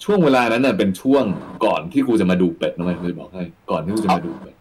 [0.04, 1.24] ช่วงเวลานั้นน่ะเป็นช่วง
[1.64, 4.54] ก่อนที่กูจะมาดูเป็ดนะไม่เคยบอกให้ ก่อนที่กูจะมาดูเป็ด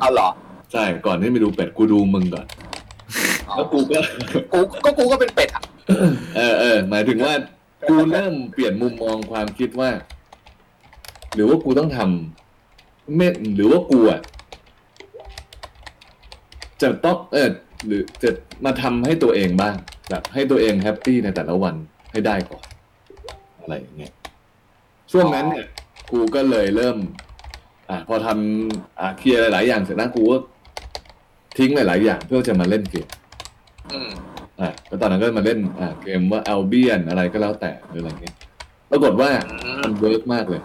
[0.00, 0.28] เอาเหรอ
[0.72, 2.46] ใช่ก่อนที่มาดูเป็ดกูดูมึงก่อน
[3.48, 4.00] อ๋อแล้วกูก็
[4.52, 5.62] กูก็กูก็เป็นเป็ดอะ
[6.36, 7.34] เออเออหมายถึงว่า
[7.88, 9.90] กูเริ่มเปลี่ยนมุมมองความคิดว่า
[11.34, 14.20] หรือว่ากูต้องทำไม่หรือว่ากูอะ
[16.82, 17.48] จะต้องเออ
[17.86, 18.30] หรือจะ
[18.64, 19.74] มาทำให้ตัวเองบ้าง
[20.10, 21.74] แบบให้ตัวเองแฮปปี้ในแต่ละวัน
[22.12, 22.64] ให้ได้ก่อน
[23.60, 24.12] อะไรอย่างเงี้ย
[25.12, 25.66] ช่วงนั้นเนี่ย
[26.12, 26.96] กูก็เลยเริ่ม
[27.90, 30.36] อะพอทำอะเคลียร์หลาย ๆ อย่างเสร็จแล้วกูก็
[31.58, 33.08] ทิ้งหลาย ๆ อย่างเพื่อจะมาเล่นเกม
[33.92, 34.10] อืม
[34.60, 38.34] อะแล้วตอนนั้นก็มาเล่นอะเกมว่า a l b i o n อะไรก็แล้วแต่หรืออะไรเงี้ย
[38.90, 40.62] ปรากฏว่าอืมมัน work มากเลย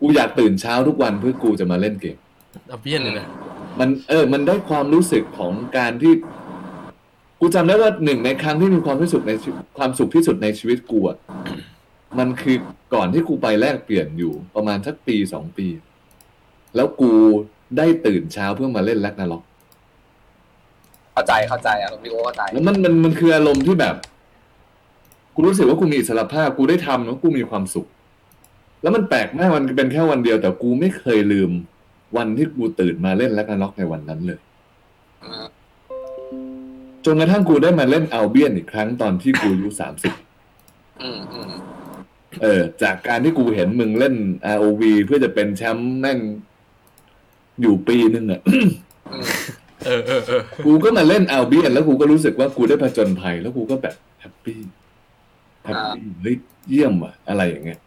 [0.00, 2.16] กูอยากตื่นเช้าทุกวันเพื่อกูจะมาเล่นเกม
[2.68, 3.26] Albion เลยนะ
[3.78, 6.12] มันเออ มันได้ความรู้สึกของการที่
[7.40, 11.18] กูจำได้ว่าหนึ่งในครั้งที่มีความรู้สึกในชีวิตความสุขที่สุดในชีวิตกูอะ
[12.18, 12.56] มันคือ
[12.94, 15.66] ก่อนที่กูไปแลกเปลี่ยนอยู่ประมาณสักปีสองปี
[16.76, 17.10] แล้วกู
[17.76, 19.42] ได้ตื่นเช้าเพื่อมาเล่น Ragnarok
[21.16, 23.94] เข้าใจเข้าใจอะพี่โอเข้าใจแล้วมันมันมันคืออารมณ์ที่แบบ
[25.34, 27.86] กูรู้สึกว่ากูมีอิสรภาพ กูได้ทำแล้วกูมีความสุข
[28.82, 31.50] แล้วมันแปลกมากมันเป็นแค่วันเดียว แต่กูไม่เคยลืม
[32.16, 34.38] วันที่กูตื่นมาเล่นแลกนาล็อกในวันนั้นเลย
[35.24, 35.46] อืม
[37.04, 40.12] จนกระทั่งกูได้มาเล่นอัลเบียนอีกครั้งตอนที่กูอายุสามสิบ
[41.02, 41.52] อืมอืม
[42.42, 44.14] เออ จากการที่กูเห็นมึงเล่น
[44.56, 46.18] ROV เพื่อจะเป็นแชมป์แม่ง
[47.60, 48.68] อยู่ปีนึงอะอืม
[49.86, 56.36] เออเออเออกูก็มาเล่น Albion แล้วกูก็รู้สึกว่ากูได้ผจญภัย แล้วกูก็แบบ happy happy เฮ้ย
[56.68, 57.80] เยี่ยมว่ะ อะไรอย่างเงี้ย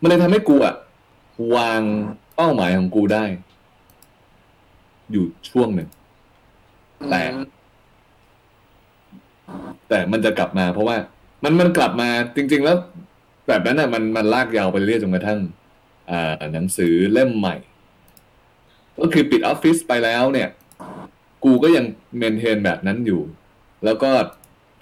[0.00, 0.74] มันเลยทำให้กูอะ
[1.54, 1.82] วาง
[2.36, 3.24] เป้าหมายของกูได้
[5.12, 5.88] อยู่ช่วงหนึ่ง
[7.10, 7.22] แต่
[9.88, 10.96] แต่มันจะกลับมาเพราะว่า
[11.44, 12.76] มันมันกลับมาจริง ๆ แล้ว
[13.48, 15.40] แบบนั้นอะ มันมันลากยาวไปเรื่อยจนกระทั่ง
[16.10, 17.56] อ่า หนังสือเล่มใหม่
[18.98, 20.48] ก็คือปิดออฟฟิศไปแล้วเนี่ย
[21.44, 21.84] กูก็ยัง
[22.18, 23.22] เมนเทนแบบนั้นอยู่
[23.84, 24.10] แล้วก็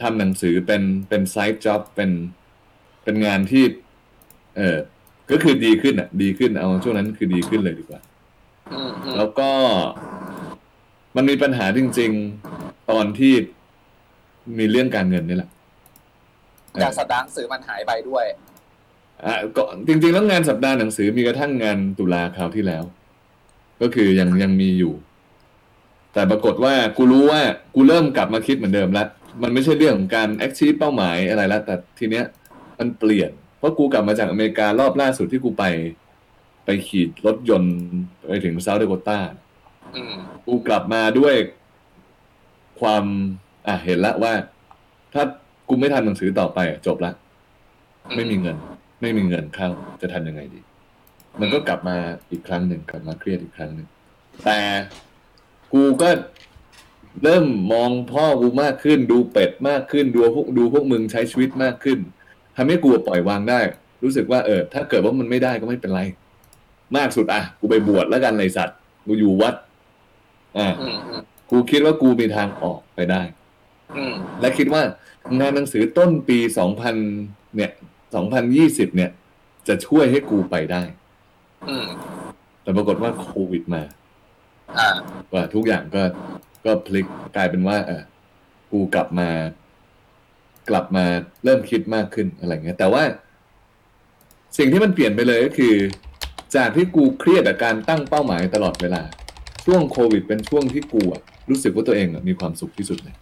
[0.03, 2.11] ทำหนังสือเป็นเป็นไซต์จ็อบเป็น
[3.05, 3.65] เป็นงานที่
[4.57, 4.79] เออ
[5.31, 8.01] ก็คือดีขึ้นอะ ดีขึ้นเอาช่วงนั้นคือดีขึ้นเลยดีกว่า
[8.73, 9.51] อืมอืมแล้วก็
[11.17, 12.11] มันมีปัญหาจริง
[12.51, 13.35] ๆ ตอนที่
[14.59, 15.51] มีเรื่องการเงินนี่แหละ
[16.83, 18.25] จากสัปดาห์หนังสือมันหายไปด้วย
[19.25, 22.85] อะก็จริง ๆ แล้วงานสัปดาห์หนังสือมีกระทั่งงานตุลาคราวที่แล้ว
[23.81, 24.93] ก็คือยังยังมีอยู่
[26.15, 27.41] แต่ปรากฏว่ากูรู้ว่า
[27.75, 29.09] กูเริ่มกลับมาคิดเหมือนเดิมแล้ว
[29.43, 32.25] มันไม่ใช่เรื่องของการ achieve เป้าหมายอะไรแล้วแต่ทีเนี้ย
[32.79, 35.65] มันเปลี่ยน เพราะกูกลับมาจากอเมริการอบล่าสุดที่กูไป
[36.65, 37.75] ไปขี่รถยนต์
[38.29, 39.19] ไปถึงเซาท์เดโกตา
[39.95, 40.15] อืม
[40.47, 41.35] กูกลับมาด้วย
[42.81, 43.05] ความ
[43.67, 44.33] อะเห็นแล้วว่า
[45.15, 45.23] ถ้า
[45.69, 47.13] กูไม่ทำหนังสือต่อไปอะจบละ
[48.17, 48.57] ไม่มีเงิน
[49.01, 49.69] ไม่มีเงินเข้า
[50.03, 50.61] จะทำยังไงดี
[51.41, 51.97] มันก็กลับมา
[52.31, 53.87] อีกครั้งหนึ่งกลับมาเครียดอีกครั้งหนึ่ง
[54.45, 54.59] แต่
[55.75, 56.11] กูก็
[57.23, 61.99] เริ่มมองพ่อกูมากขึ้น ดูเป็ดมากขึ้น ดูพวกดูพวกมึงใช้ชีวิตมากขึ้น
[62.57, 63.61] ทำให้กูปล่อยวางได้
[64.03, 66.03] รู้สึกว่าเออ ถ้าเกิดว่ามันไม่ได้ก็ไม่เป็นไร
[66.97, 69.55] มากสุดอะ กูไปบวชแล้วกันในสัตว์กูอยู่วัด
[70.59, 73.23] อ่าอืมอืมกูคิดว่ากูมีทางออกไปได้
[73.97, 74.83] อืมและคิดว่า
[75.41, 76.97] งานหนังสือต้นปีสองพัน
[77.57, 77.73] เนี่ย
[78.15, 79.11] สองพันยี่สิบเนี่ย
[79.69, 80.83] จะช่วยให้กูไปได้
[81.69, 81.87] อืม
[82.63, 84.04] แต่ปรากฏว่าโควิดมาอ่า
[85.33, 86.03] ว่าทุกอย่างก็
[86.65, 88.03] ก็พลิกกลายเป็นว่าเออ
[88.71, 89.29] กูกลับมา
[90.71, 91.05] กลับมา
[91.45, 93.03] เริ่มคิดมากขึ้นอะไรเงี้ยแต่ว่า
[94.59, 95.75] สิ่งที่มันเปลี่ยนไปเลยก็คือ
[96.57, 99.03] จากที่กูเครียดกับการตั้งเป้าหมายตลอดเวลา
[99.65, 103.17] ช่วงโควิดเป็นช่วงที่กูอะรู้สึกว่าตัวเองอะมีความสุขที่สุดเลย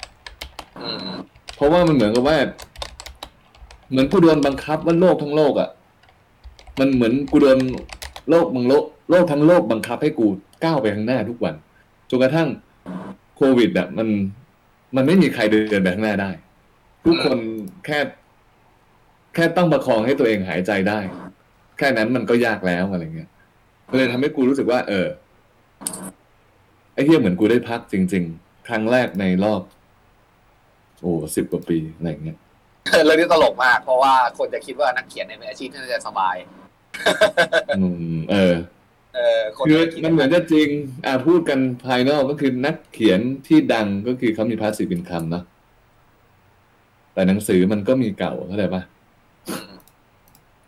[0.80, 1.14] อืม
[1.54, 2.38] เพราะว่ามันเหมือนกับว่า
[3.90, 5.70] เหมือนกูโดนบังคับว่าโลกทั้งโลกอะ่ะ
[6.78, 7.58] มันเหมือนกูโดน
[8.30, 10.26] โลกบังโลก โลกทั้งโลกบังคับให้กู
[10.64, 11.54] ก้าวไปข้างหน้าทุกวัน
[12.10, 12.48] จนกระทั่ง
[13.36, 14.08] โควิดอะ่ะมัน
[14.96, 16.30] มันไม่มีใครเดินไปข้างหน้าได้
[17.06, 17.38] ทุกคน
[17.84, 17.98] แค่
[19.34, 21.00] แค่ต้องประคองให้ตัวเองหายใจได้
[21.78, 23.30] แค่นั้นมันก็ยากแล้วอะไรเงี้ย
[23.90, 25.06] ก็เลยทำให้กูรู้สึกว่า เออ
[26.94, 29.62] ไอ้เหี้ยเหมือนกูได้พักจริง ๆ ครั้งแรกในรอบ
[31.00, 32.38] โอ้สิบกว่าปีอะไรเงี้ย
[33.04, 36.36] เรื่องนี้ตลกมาก เพราะว่าคนจะคิดว่านักเขียนเนี่ยเป็นอาชีพที่น่าจะสบาย
[37.78, 37.84] อื
[38.16, 38.54] ม เออ
[39.14, 40.68] เออคนคือจะคิดมันเหมือนจะจริง
[41.06, 45.44] อ่าพูดกันภายนอกก็คือนักเขียนที่ดังก็คือเขามี passive income เนาะ
[47.14, 48.82] แต่หนังสือมันก็มีเก่าเข้าใจปะ
[49.48, 49.72] อืม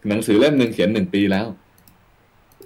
[0.08, 1.46] หนังสือเล่มหนึ่งเขียนหนึ่งปีแล้ว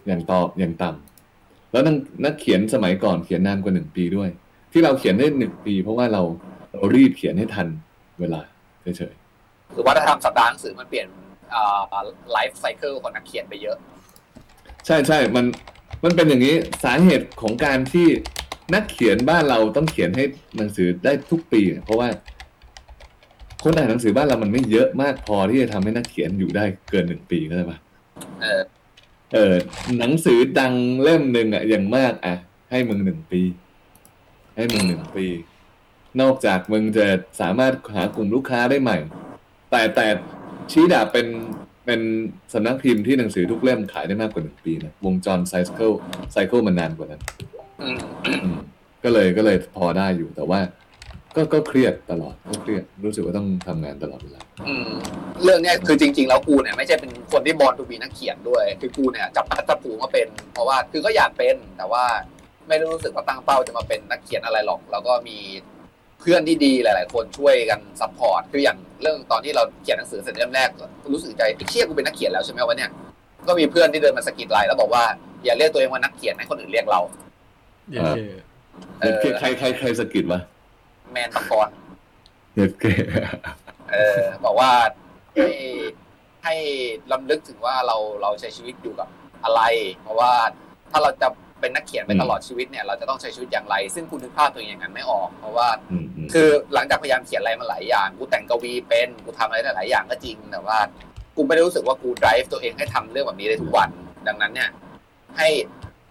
[0.07, 4.29] อย่างต่ออย่างต่ำแล้วนักนักเขียนสมัยก่อนเขียนนานกว่าหนึ่งปีด้วย
[4.73, 6.23] ที่เราเขียนได้หนึ่งปี เพราะว่าเรา
[6.73, 7.69] เรารีบเขียนให้ทัน
[8.21, 8.41] เวลา
[8.99, 9.15] เฉย
[9.75, 11.09] คือวัฒนธรรมสัปดาห์หนังสือมันเปลี่ยน
[12.33, 13.98] ไลฟ์ไซเคิลของนักเขียนไปเยอะๆ
[14.89, 15.47] ใช่ใช่มัน
[16.05, 18.09] มันเป็นอย่างนี้สาเหตุของการที่
[18.75, 20.25] นักเขียนบ้านเราต้องเขียนให้
[20.57, 22.09] หนังสือได้ทุกปีเนี่ยเพราะว่า
[23.63, 27.79] คนอ่านหนังสือบ้านเรามันไม่เยอะมากพอที่จะทำให้นักเขียนอยู่ได้เกินหนึ่งปีเข้าใจปะ
[28.43, 28.63] เออ
[29.33, 29.55] เออ
[29.99, 32.35] หนังสือดังเล่มหนึ่งอะอย่างมากอะ
[32.71, 33.41] ให้มึงหนึ่งปี
[34.57, 35.27] ให้มึงหนึ่งปี
[36.21, 37.07] นอกจากมึงจะ
[37.41, 38.99] สามารถหากลุ่มลูกค้าได้ใหม่
[39.71, 40.07] แต่แต่
[40.73, 41.27] ชี้ดาบเป็น
[41.89, 42.03] เป็น
[42.55, 45.93] สำนักพิมพ์ที่หนังสือทุกเล่มขายได้มากกว่าหนึ่งปีนะ วงจรไซเคิล
[46.33, 47.23] cycle มันนานกว่านั้น
[47.83, 48.59] อืมอืม
[49.05, 50.61] ก็เลยก็เลยพอได้อยู่แต่ว่า
[51.37, 54.91] ก็ก็เครียดตลอดก็เครียดรู้สึกว่าต้องทำงานตลอดเวลา อืม
[55.43, 62.05] เรื่องเนี้ยคือจริง ๆ แล้วกูเนี่ยไม่ใช่เป็นคนที่ born to be นักเขียนด้วย คือกูเนี่ยจับพลัดจับผลูมาเป็น เพราะว่าคือก็อยากเป็นแต่ว่า
[62.67, 65.39] ไม่ได้รู้สึกว่าตั้งเป้าจะมาเป็นนักเขียนอะไรหรอก แล้วก็มี
[65.78, 70.69] เพื่อนที่ดีหลาย ๆ คนช่วยกัน support คืออย่างเรื่องตอนที่เราเขียนหนังสือเสร็จเล่มแรก
[71.13, 72.91] รู้สึกใจไอ้เชี่ยกูเป็นนักเขียนแล้วใช่ไหมวะเนี่ย
[73.49, 75.05] ก็มีเพื่อนที่เดินมาสะกิดไหลแล้วบอกว่า
[75.45, 77.01] อย่าเรียกตัวเองว่านักเขียนให้คนอื่นเรียกเรา
[77.93, 78.03] เย้
[79.01, 80.41] เออใครใครใครสะกิดวะ
[81.13, 81.69] แมนตะกร
[82.55, 82.85] เฮ็ดเก
[83.91, 84.71] เออบอกว่า
[85.35, 85.51] ให้
[86.45, 86.55] ให้
[87.13, 89.09] ลำลึกถึงว่าเราเราใช้ชีวิตอยู่กับ
[89.45, 89.61] อะไร
[90.03, 90.33] เพราะว่า
[90.91, 91.29] ถ้าเราจะ
[91.61, 100.79] เป็นนักเขียนไปตลอดชีวิตเนี่ยเราจะต้องใช้ชีวิตอย่างไร ซึ่งคุณนึกภาพตัวเองอย่างนั้นไม่ออกเพราะว่าอืมอืมคือหลังจากพยายามเขียนอะไรมาหลายอย่างกูแต่งกวีเป็นกูทำอะไรได้หลายอย่างก็จริงแต่ว่า
[101.37, 103.91] กูไม่ได้รู้สึกว่ากู drive ตัวเองให้ทำเรื่องแบบนี้ได้ทุกวัน
[104.29, 104.71] ดังนั้นเนี่ย
[105.37, 105.49] ให้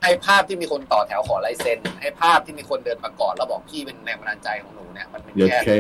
[0.04, 5.78] ให้ภาพที่มีคนต่อแถวขอลายเซ็นให้ภาพที่มีคนเดินมากอดแล้วบอกพี่เป็นแรงบันดาลใจของหนูเนี่ยมันเป็นเย็ดแค่แค่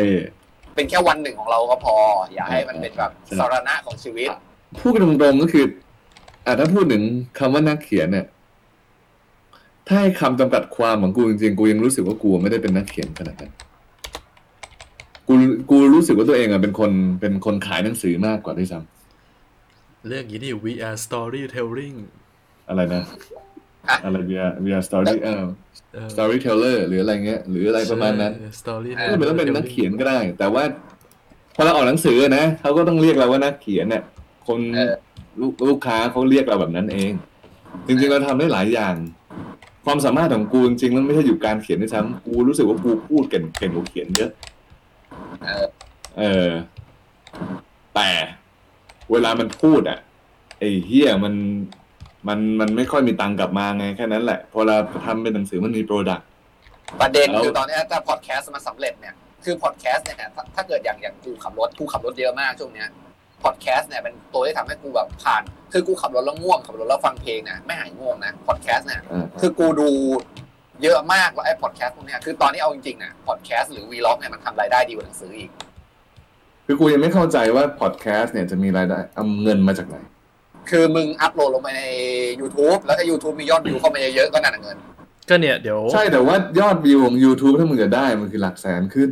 [0.76, 1.96] เป็นแค่วันหนึ่งของเราก็พอ
[2.34, 4.30] อย่าให้มันเป็นแบบใช่สารณะของชีวิต
[4.80, 5.66] พูดกันตรงๆก็คือ
[6.46, 7.04] อ่าถ้าพูดถึง
[7.40, 8.26] คำว่านักเขียนเนี่ย
[9.88, 13.52] ถ้าให้คำจำกัดความของกูจริงๆ กูยังรู้สึกว่ากูไม่ได้เป็นนักเขียนขนาดนั้น
[15.28, 15.34] กู
[15.72, 18.80] กูรู้สึกว่าตัวเองอะเป็นคน เป็นคนขายหนังสือมากกว่าด้วยซ้
[20.08, 21.96] เรื่องนี้นี่ VR storytelling
[22.34, 23.04] ำอะไรนะ
[23.90, 25.44] อะอะไร via via story เอ่อ
[25.94, 30.64] เออ storyteller หรืออะไรเงี้ย หรืออะไรประมาณนั้นใช่ story ไม่จำเป็นต้องเป็นนักเขียนก็ได้ แต่ว่า
[31.56, 34.04] พอเราออกหนังสือนะเขาก็ต้องเรียกเราว่านักเขียนเนี่ย
[34.48, 34.94] คนเออ
[35.42, 37.12] ลูกลูกค้าเขาเรียกเราแบบนั้นเอง
[37.88, 38.96] จริงๆเราทำได้หลายอย่าง
[39.90, 44.32] ความสามารถของกูจริงๆมันไม่ใช่อยู่การเขียนด้วยซ้ำกูรู้สึกว่ากูพูดเก่งเก่งกว่าเขียนเยอะ
[45.44, 45.68] เออ
[46.20, 46.50] เออ
[47.96, 48.10] แต่
[49.12, 50.00] เวลามันพูดอะ
[50.60, 51.34] ไอ้เหี้ยมัน
[52.28, 56.28] มันมันไม่ค่อยมีตังค์กลับมาไงแค่นั้นแหละพอเราทำเป็นหนังสือมันมี product
[57.00, 62.90] ประเด็นแล้วคือตอนเนี้ยถ้าพอดแคสต์มันสำเร็จเนี่ยคือพอดแคสต์เนี่ยถ้าถ้าเกิดอย่างอย่างกูขับรถกูขับรถเยอะมากช่วงเนี้ย
[63.44, 65.42] พอดแคสต์เนี่ยเป็นตัวที่ทำให้กูแบบผ่าน
[65.74, 69.90] คือกูขับรถแล้วง่วงขับรถแล้วฟังเพลงเนี่ยไม่หายง่วงนะพอดแคสต์เนี่ยอ่าคือกูดู
[70.84, 75.52] เยอะมากว่าไอ้พอดแคสต์พวกเนี้ยคือตอนนี้เอาจริงๆเนี่ยพอดแคสต์หรือ vlog เนี่ยมันทำรายได้ดีกว่าหนังสืออีก
[76.66, 79.98] คือกูยังไม่เข้าใจว่าพอดแคสต์เนี่ยจะมีรายได้เอาเงินมาจากไหน
[80.70, 81.84] คือมึงอัพโหลดลงไปใน
[82.42, 84.78] YouTube แล้วถ้า YouTube มียอดวิวเข้ามาเยอะๆก็นั่นนะเงิน
[85.30, 89.10] ก็เนี่ยเดี๋ยว ใช่แต่ว่ายอดวิวของ YouTube ถ้ามึงจะได้มันคือหลักแสนขึ้น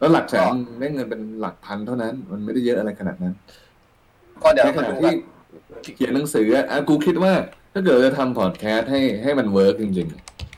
[0.00, 3.34] แล้วหลักแสนมึงได้เงินเป็นหลักพันเท่านั้น มันไม่ได้เยอะอะไรขนาดนั้น
[4.42, 5.10] ก็เดี๋ยวในเราขมาณะดูกั
[5.84, 7.32] ที่นเขียนหนังสืออะอะกูคิดว่า
[7.72, 10.08] ถ้าเกิดจะทำพอดแคสต์ให้ให้มัน work จริง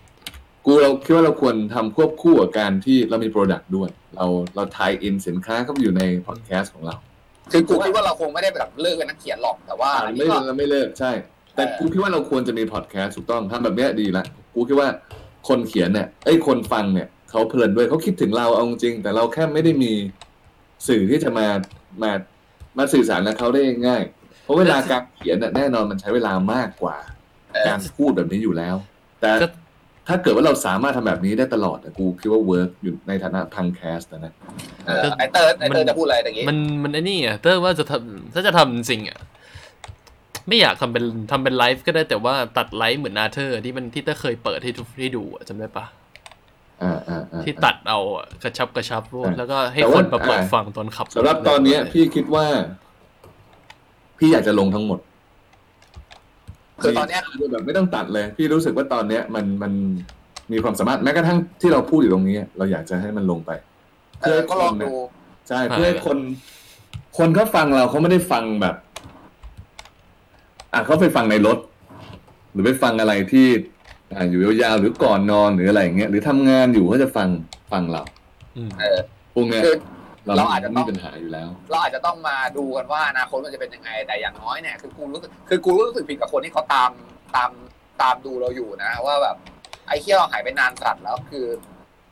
[0.06, 6.96] ๆ กูเราคิดว่าเราควรทำควบคู่กับการที่เรามี product ด้วย เราเรา tie-in สินค้าเข้าไปอยู่ในพอดแคสต์ของเรา
[7.52, 11.12] คือกูคิดว่าเราคงไม่ได้แบบเลิกเป็นนักเขียนหรอกแต่ว่าอ่าอันไม่นี้ก็เราไม่เลิกใช่
[11.54, 14.24] แต่เออกูคิดว่าเราควรจะมีพอดแคสต์ถูกต้องทำแบบเนี้ยดีละ
[14.54, 14.88] กูคิดว่า
[15.48, 19.92] คนเขียนเนี่ยไอ้ยคนฟังเนี่ย เขาเพลินด้วยเขาคิดถึงเราเอาจริงๆแต่เราแค่ไม่ได้มี
[20.88, 21.46] สื่อที่จะมา
[22.02, 22.12] มา
[22.78, 24.02] มาสื่อสารกับเขาได้ง่าย
[24.42, 26.96] เพราะเวลาการเขียนน่ะแน่นอนมันใช้เวลามากกว่า
[27.52, 28.76] เออการพูดแบบนี้อยู่แล้ว
[29.20, 29.46] แต่ก็
[30.08, 34.32] ถ้าเกิดว่าเราสามารถทำแบบนี้ได้ตลอดอะกูคิดว่า work อยู่ในฐานะพังแคสต์นะ
[34.86, 39.18] เออไอเตอร์ไอเตอร์จะพูดอะไรตะกี้มันมันไอ้นี่อะเตอร์ว่าจะทำถ้าจะทำจริงอะ
[40.48, 46.01] ไม่อยากทำเป็นทำเป็นไลฟ์ก็ได้แต่ว่าตัดไลฟ์เหมือนนาเธอร์ที่มันที่เตอร์เคยเปิดให้ทุกให้ดูอะจำได้ปะอ่าอ่าอ่า
[47.44, 52.46] ที่ตัดเอาอะกระชับกระชับรวดใช่แล้วก็ให้แต่คว่านมาเปิดอ่าฟังตอนขับสำหรับตอนเนี้ย พี่คิดว่า
[54.18, 54.98] พี่อยากจะลงทั้งหมด
[56.82, 59.72] คือตอนเนี้ยแบบไม่ต้องตัดเลย พี่รู้สึกว่าตอนเนี้ย มันมัน
[60.52, 63.50] มีความสามารถแม้กระทั่งที่เราพูดอยู่ตรงนี้ เราอยากจะให้มันลงไป
[64.22, 64.90] เออก็ลองดู
[65.48, 66.18] ใช่เพื่อให้คน
[67.18, 68.76] คนเขาฟังเราเขาไม่ได้ฟังแบบ
[70.72, 71.58] อะเขาไปฟังในรถ
[72.52, 73.46] หรือไปฟังอะไรที่
[74.16, 77.28] อ่าอยู่ยาวๆหรือก่อนนอนหรืออะไรอย่างเงี้ยหรือทำงานอยู่เขาจะฟัง
[77.72, 78.02] ฟังเรา
[78.56, 79.00] อืมเออ
[79.34, 79.76] พวกเนี้ยคือ
[80.26, 86.90] เราเราอาจจะต้ไม่องมีปัญหาอยู่แล้ว เราอาจจะต้องมาดูกันว่าอนาคตมันจะเป็นยังไง แต่อย่างน้อยเนี่ยคือกูรู้สึกคือกูรู้สึกผิดกับคนที่เขาตาม
[87.36, 87.50] ตาม
[88.02, 89.36] ตามดูเราอยู่นะ ว่าแบบ
[89.88, 91.46] ไอ้เที่ยวหายไปนานสัตว์แล้วคือ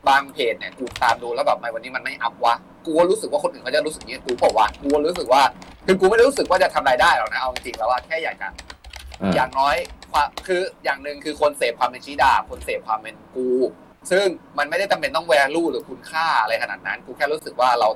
[0.07, 2.53] บางเพจเนี่ยกูตามดูแล้วแบบทำไมวันนี้มันไม่อัพวะ
[2.85, 5.41] กูก็รู้สึกว่าคนอื่นเขาจะรู้สึกอย่างนี้กูเปล่าวะกูก็รู้สึกว่า
[5.85, 8.47] คือกูไม่ได้รู้สึกว่าจะทำรายได้หรอกนะเอาจริงๆแล้วว่าแค่อยากจะ
[9.21, 9.75] อ่า อย่างน้อย
[10.11, 13.47] ความคืออย่างหนึ่งคือคนเสพความเป็นชีดา คนเสพความเป็นกู
[14.11, 14.25] ซึ่ง
[14.57, 17.89] มันไม่ได้จำเป็นต้องแวลูหรือคุณค่าอะไรขนาดนั้น กูแค่รู้สึกว่าเรา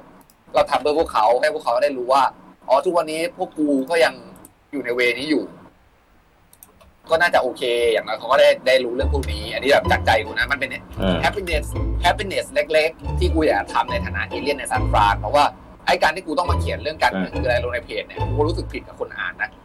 [0.53, 2.23] เราทำเพื่อพวกเขาให้พวกเขาได้รู้ว่า
[2.67, 4.13] อ๋อทุกวันนี้พวกกูก็ยัง
[4.71, 5.43] อยู่ในเวนี้อยู่
[7.09, 11.65] ก็น่าจะโอเค อย่างน้อยเขาก็ได้ได้รู้เรื่องพวกนี้ อันนี้แบบจากใจกูนะมันเป็น อ่า happiness
[12.05, 15.45] happiness เล็กๆ ที่กูอยากทำในฐานะเอเลียนในซานฟรานเพราะว่า
[15.87, 19.64] ไอ้การที่กูต้องมาเขียนเรื่องการเมืองคืออะไรลงในเพจเนี่ยกูรู้สึกผิดกับคนอ่านนะอะ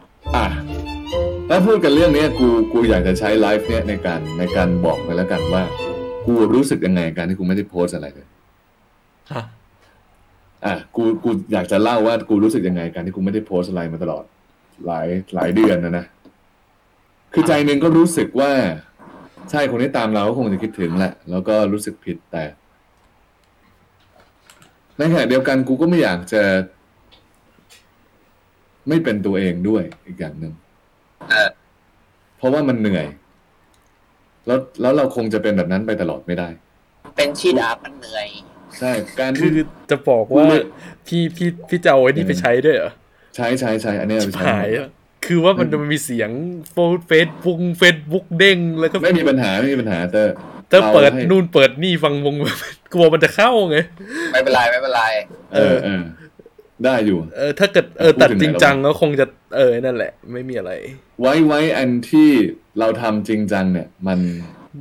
[1.53, 5.63] ถ้าพูดกันเรื่องเนี้ยกูกูอยากจะใช้ไลฟ์เนี้ยในการในการบอกไปแล้วกันว่า
[6.25, 8.27] กูรู้สึกยังไงกับการที่กูไม่ได้โพสต์อะไรเลย
[9.31, 9.43] ฮะ
[10.65, 14.23] อะกูกูอยากจะเล่าว่ากูรู้สึกยังไงกับการที่กูไม่ได้โพสต์อะไรมาตลอด
[14.85, 16.05] หลายหลายเดือนนะนะ
[17.33, 18.51] คือใจหนึ่งก็รู้สึกว่า
[19.51, 22.43] ใช่คนที่ตามเราก็คงจะคิดถึงแหละ แล้วก็รู้สึกผิดแต่
[24.97, 26.43] ในขณะเดียวกันกูก็ไม่อยากจะ
[28.87, 30.53] ไม่เป็นตัวเองด้วยอีกอย่างหนึ่ง
[31.29, 31.49] เออ
[32.37, 33.05] เพราะว่ามันเหนื่อย
[34.47, 36.47] แล้วแล้วเราคงจะเป็นแบบนั้นไปตลอดไม่ได้
[37.15, 38.27] เป็นชีดามันเหนื่อย
[38.79, 40.57] ใช่การคืที่ อจะบอกว่ากูไม่
[41.07, 42.91] พี่พี่พี่จะเอาไอ้นี่ไปใช้ด้วยเหรอ
[43.35, 44.89] ใช้ใช้ใช้อันเนี้ยเอาไปใช้หายอะ
[45.25, 46.29] คือว่ามันมันมีเสียง
[46.71, 46.75] โฟ
[47.07, 50.33] เฟซบุ๊กเฟซบุ๊กเด้งแล้วก็ไม่มีปัญหาไม่มีปัญหาเตอร์
[50.71, 52.35] ถ้าเปิดราให้นู่นเปิดนี่ฟังวง
[52.93, 53.77] กลัวมันจะเข้าไง
[54.31, 55.03] ไม่เป็นไรไม่เป็นไร
[55.53, 56.01] เออเออ
[56.85, 59.25] ได้อยู่ เออถ้าเกิดเออพูดตัดถึงจริงไหนแล้วจังก็คงจะ
[59.57, 60.71] เออนั่นแหละ ไม่มีอะไร
[61.21, 62.29] ไว้ไว้อันที่
[62.79, 64.19] เราทำจริงจังเนี่ย มัน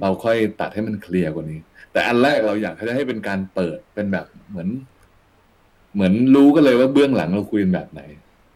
[0.00, 1.60] เราค่อยตัดให้มันเคลียร์กว่านี้
[1.92, 4.68] แต่อันแรกเราอยากให้เป็นการเปิดเป็นแบบเหมือน
[5.94, 8.02] เหมือนรู้กันเลยว่าเบื้องหลังเราคุยกันแบบไหน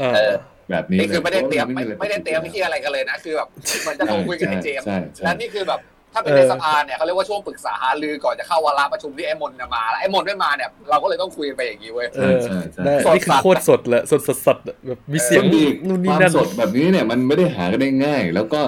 [0.03, 0.35] อ่าเออ
[0.71, 3.49] แบบนี้นี่คือไม่ได้เตรียมพาะไม่ว่าไม่ได้เตรียมไม่ที่อะไรกันเลยนะ คือแบบ
[3.83, 5.81] เหมือนจะโทรคุยกันในเจมส์ใช่ใช่และนี่คือแบบ
[6.15, 18.61] ถ้าเป็นในสภาเนี่ยเขาเรียกว่าช่วงปรึกษาหารือก่อนจะเข้าวาระประชุมที่ไอ้มนต์จะมาแล้วไอ้มนต์ไม่มาเนี่ยเราก็เลยต้องคุยกันไปอย่างนี้เว้ยเออใช่ใช่ได้สดนี่คือสัตว์โคตรสดเลยสดสดสดแบบมีเสียงซึ่ดีนู่นคนี่วามนั่นสดแบบนี้เนี่ยมันไม่ได้หากันได้ง่าย แล้วก็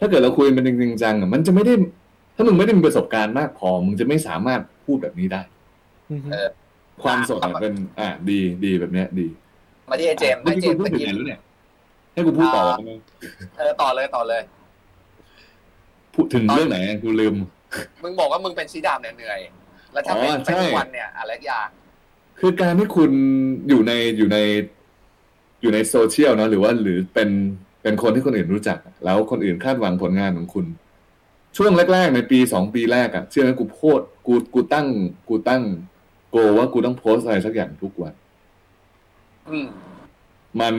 [0.00, 1.74] ถ้าเกิดเราคุยมันจริงๆจังๆอะมันจะไม่ได้
[2.36, 5.42] ถ้ามึงไม่ได้มีประสบการณ์มากพอมึงจะไม่สามารถพูดแบบนี้ได้
[6.10, 6.48] อือฮึเออ
[7.02, 9.26] ความสดอะเป็นอะดีดีแบบเนี้ยดี
[9.90, 11.40] มาที่ไอ้เจมส์เมื่อไอ้เจกี้มกูส์พูดตะถึงกี้ไหนแล้วเนี่ย
[12.12, 12.90] ให้กูพูดต่ออ่าไหม
[13.56, 14.42] เออต่อเลยต่อเลย
[16.14, 17.34] พูดถึงเรื่องไหนอะกูลืม
[18.02, 19.40] มึงบอกว่ามึงเป็นชีดามเนี่ยเหนื่อย
[19.92, 21.68] แล้วทำให้อ๋อไปใช่ทุกวันเนี่ยอะไรอย่าง
[22.40, 23.10] คือการที่คุณ
[23.68, 24.38] อยู่ในอยู่ใน
[25.62, 27.28] อยู่ในโซเชียลเนอะหรือว่าหรือเป็น
[27.82, 30.66] เป็นคนที่คนอื่นรู้จัก แล้วคนอื่นคาดหวังผลงานของคุณ
[31.56, 34.86] ช่วงแรกๆ ในปีสองปีแรกอะเชื่อไหมกูโพสต์กูกูตั้ง
[35.28, 35.62] กูตั้ง
[36.30, 38.14] โกว่ากูต้องโพสต์อะไรสักอย่างทุกวัน
[39.48, 39.66] อืม
[40.60, 40.74] มัน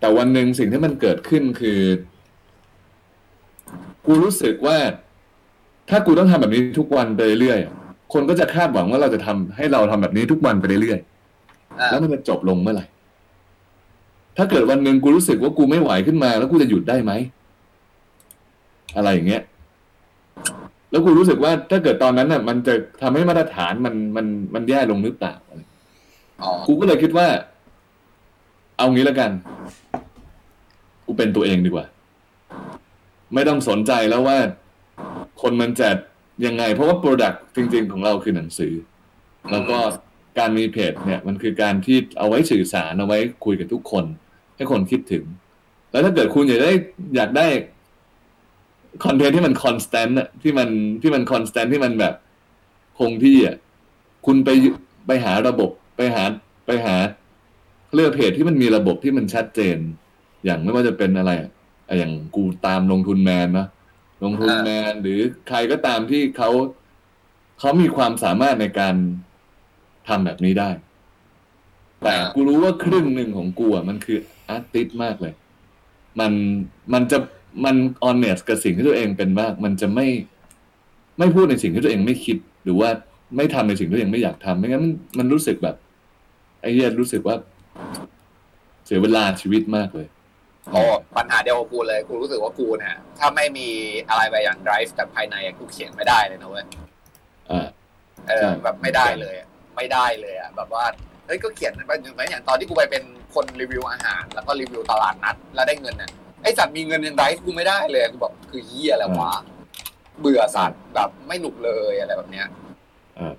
[0.00, 1.80] แต่วันหนึ่งสิ่งที่มันเกิดขึ้นคือ
[4.06, 4.76] กูรู้สึกว่า
[5.90, 7.74] ถ้ากูต้องทำแบบนี้ทุกวันไปเรื่อยๆอะ
[8.12, 12.86] คนก็จะคาดหวังว่าเราจะทำให้เราทำแบบนี้ทุกวันไปเรื่อยๆอ่าแล้วมันจะจบลงเมื่อไหร่
[14.36, 17.12] ถ้าเกิดวันหนึ่งกูรู้สึกว่ากูไม่ไหวขึ้นมา แล้วกูจะหยุดได้ไหม
[18.96, 19.42] อะไรอย่างเงี้ย
[20.90, 25.34] แล้วกูรู้สึกว่าถ้าเกิดตอนนั้นน่ะ มันจะทำให้มาตรฐานมันมันมันแย่ลงหรือเปล่า
[26.42, 27.26] อ๋อกูก็เลยคิดว่า
[28.76, 29.30] เอางี้แล้วกัน
[31.06, 31.86] กูเป็นตัวเองดีกว่า
[33.34, 34.38] ไม่ต้องสนใจแล้วว่า
[35.42, 35.88] คนมันจะ
[36.46, 38.72] ยังไง เพราะว่าโปรดักต์จริง ๆ ของเราคือหนังสือ
[39.50, 39.78] แล้วก็
[40.38, 44.04] การมีเพจเนี่ยมันคือการที่เอาไว้สื่อสารเอาไว้คุยกับทุกคน
[44.56, 45.24] ให้คนคิดถึง
[45.90, 46.72] แล้วถ้าเกิดคุณอยากได้
[47.16, 47.46] อยากได้
[49.04, 50.68] content ที่มัน constant อะที่มัน
[51.02, 52.14] ที่มัน constant ที่มันแบบ
[52.98, 53.56] คงที่อะ
[54.26, 54.50] คุณไป
[55.06, 56.24] ไปหาระบบไปหา
[56.66, 56.96] ไปหา
[57.94, 59.78] เลือกเพจที่มันมีระบบที่มันชัดเจน
[60.44, 61.50] อย่างไม่ว่าจะเป็นอะไรอะอะ
[61.96, 63.66] อย่างกูตามลงทุนแมนนะ
[64.24, 66.50] ลงทุนแมนหรือใครก็ตามที่เขา
[67.58, 68.94] เขามีความสามารถในการ
[70.08, 70.70] ทำแบบนี้ได้
[72.04, 75.34] แต่กูรู้ว่าครึ่งหนึ่งของกูอะมันคืออาร์ติสมากเลย
[76.20, 76.32] มัน
[76.92, 77.18] มันจะ
[77.64, 80.06] มันออนเนสกับสิ่งที่ตัวเองเป็นมาก มันจะไม่
[81.18, 82.90] ไม่พูดในสิ่งที่ตัวเองไม่คิด หรือว่า
[83.36, 85.76] ไม่ทำในสิ่งที่ตัวเองไม่อยากทำไม่งั้นมันมันรู้สึกแบบ
[86.60, 87.36] ไอ้เหี้ยรู้สึกว่า
[88.84, 90.06] เสียเวลาชีวิตมากเลย
[90.72, 90.82] โอ้
[91.16, 93.68] ปัญหาเดียวกับกูเลย กูรู้สึกว่ากูเนี่ยถ้าไม่มี
[94.08, 96.66] อะไรไปอย่าง drive จากภายในอะกูเขียนไม่ได้เลยนะเว้ย
[97.50, 97.66] อ่า
[98.28, 100.84] เออใช่แบบไม่ได้เลยอะไม่ได้เลยอะแบบว่า
[101.26, 103.02] เฮ้ยก็เขียนไปเหมือนอย่างตอนที่กูไปเป็น
[103.34, 106.10] คนรีวิวอาหาร แล้วก็รีวิวตลาดนัด แล้วได้เงินเนี่ย
[106.42, 109.34] ไอ้สัตว์มีเงินยังไงกูไม่ได้เลยกูบอกคือเฮียอะไรวะ
[110.20, 112.46] เบื่อสัตว์แบบไม่หนุกเลยอะไรแบบเนี้ย
[113.18, 113.34] อ่า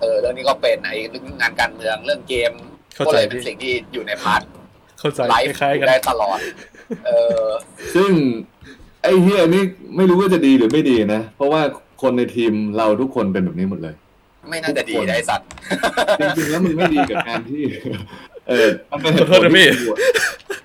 [0.00, 2.52] เออเรื่องนี้ก็เป็นไอ้เรื่องงานการเมืองเรื่องเกม
[2.94, 4.42] เข้าก็ใจเลยเป็นพี่สิ่งที่อยู่ในพาร์ท
[4.98, 6.38] เข้าใจไลฟ์คล้ายๆกันได้ตลอด
[7.06, 7.10] เอ
[7.44, 7.48] อ
[7.94, 8.10] ซึ่ง
[9.02, 9.62] ไอ้เหี้ยนี่
[9.96, 11.60] ไม่รู้ว่าจะดีหรือไม่ดีนะ เพราะว่า
[12.02, 13.94] คนในทีมเราทุกคนเป็นแบบนี้หมดเลย
[14.48, 15.46] ไม่น่าจะดีนะไอ้สัตว์
[16.20, 17.64] จริงๆแล้วมันไม่ดีกับการที่
[18.48, 19.98] เออมันเป็นเหตุผล ขอโทษนะพี่ที่กูอะ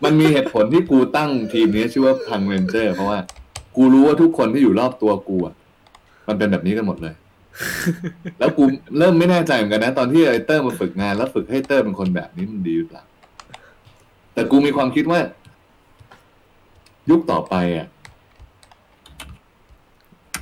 [0.03, 3.19] มันมีเหตุผลที่กูตั้งทีมนี้ชื่อว่าพังเรนเจอร์ เพราะว่า
[3.75, 5.55] กูรู้ว่าทุกคนที่อยู่รอบตัวกูอะ
[6.27, 7.13] มันเป็นแบบนี้กันหมดเลย
[8.39, 8.63] แล้วกู
[8.97, 13.03] เริ่มไม่แน่ใจเหมือนกันนะ ตอนที่ไอเตอร์มาฝึกงาน แล้วฝึกให้เตอร์เป็นคนแบบนี้มันดีหรือเปล่า
[14.33, 15.19] แต่กูมีความคิดว่า
[17.09, 17.87] ยุคต่อไปอะ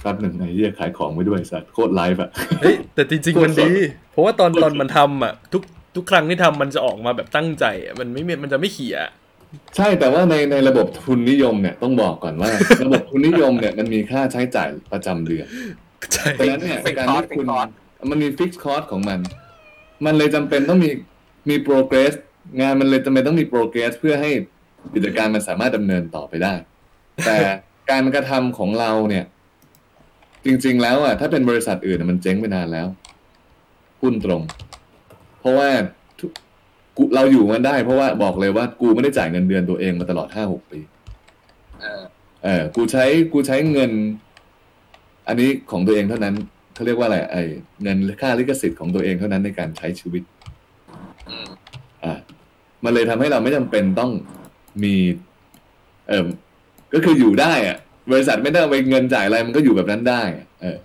[0.01, 2.29] แป๊บหนึ่งไอ้เหี้ยขายของไว้ด้วยสัตว์โคตรไลฟ์อะ
[2.61, 3.71] เฮ้ยแต่จริง ๆ มันดี
[4.11, 5.63] เพราะว่าตอนตอนมันทำอะ ทุก
[5.95, 8.97] ทุกครั้งที่ทำมันจะออกมาแบบตั้งใจอะมันไม่มีมันจะไม่เขี่ย
[9.75, 12.51] ใช่แต่ว่าในในระบบทุนนิยมเนี่ยต้องบอกก่อนว่า
[12.85, 15.45] ระบบทุนนิยมเนี่ยมันมีค่าใช้จ่ายประจำเดือน
[16.13, 17.69] ใช่ ดังนั้นเนี่ย fixed การ cost ที่คุณ fixed cost
[18.09, 19.19] มันมี fixed cost ของมัน
[20.05, 20.89] มันเลยจำเป็นต้องมี
[21.49, 22.13] มีโปรเกรส
[22.59, 24.31] งานมันเลยจำเป็นต้องมีโปรเกรสเพื่อให้
[24.93, 26.53] กิจการมันสามารถดำเนินต่อไปได้
[27.25, 27.37] แต่
[27.91, 29.25] การกระทำของเราเนี่ย
[30.45, 32.87] จริง ๆ แล้วอะถ้าเป็นบริษัทอื่นอะมันเจ๊งไปนานแล้ว
[33.99, 34.41] พูดตรง
[35.39, 35.69] เพราะว่า
[36.19, 36.31] ทุก
[36.97, 40.79] กูเราอยู่มันได้เพราะว่าบอกเลยว่ากูไม่ได้จ่ายเงินเดือนตัวเองมาตลอดห้าหกปี
[41.81, 42.03] เออ
[42.43, 43.91] เออ กูใช้กูใช้เงิน
[45.27, 46.35] อันนี้ของตัวเองเท่านั้น
[46.73, 47.43] เขาเรียกว่าอะไรไอ้
[47.83, 50.23] เงินค่าลิขสิทธิ์ของตัวเองเท่านั้นในการใช้ชีวิต
[51.29, 51.49] อืม
[52.03, 52.13] อ่า
[52.83, 54.11] มันเลยทำให้เราไม่จำเป็นต้อง
[54.83, 54.95] มี
[56.09, 56.27] เออ
[56.93, 57.77] ก็คืออยู่ได้อะ
[58.11, 60.77] บริษัทไม่ได้เอาไปเงินจ่ายอะไรมันก็อยู่แบบนั้นได้อะเออ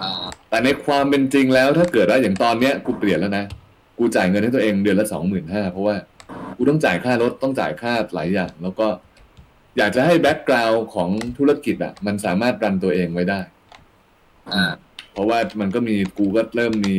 [0.00, 3.44] อ่าแต่ในความเป็นจริงแล้วถ้าเกิดว่าอย่างตอนเนี้ยกูเปลี่ยนแล้วนะ
[3.98, 5.96] กูจ่ายเงินให้ตัวเองเดือนละสองหมื่นห้าเพราะว่า
[6.56, 8.86] กูต้องจ่ายค่ารถต้องจ่ายค่าหลายอย่าง แล้วก็
[9.78, 13.40] อยากจะให้แบ็กกราวน์ของธุรกิจอะมันสามารถรันตัวเองไว้ได้
[14.54, 14.64] อ่า
[15.12, 16.94] เพราะว่ามันก็มีกูก็เริ่มมี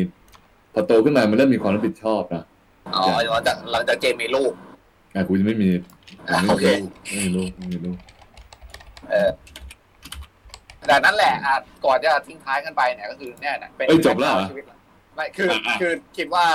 [0.73, 2.45] พอโตขึ้นมามันเริ่มมีความรับผิดชอบนะ
[2.95, 4.51] อ๋อหลังจากหลังจากเจมมีลูก
[5.15, 5.69] อะกูจะไม่มี
[6.29, 7.97] อะไม่โอมีเคลูกไม่มีลูกไม่มีลูก
[9.09, 9.31] เออ
[10.87, 14.65] แต่นั่นแหละอะก่อนจะทิ้งท้ายกันไปเนี่ยก็คือเนี่ยนะเป็นเอ้ยจบแล้วเหรอชีวิต
[15.15, 16.45] ไม่คืออะอะคือคิดว่า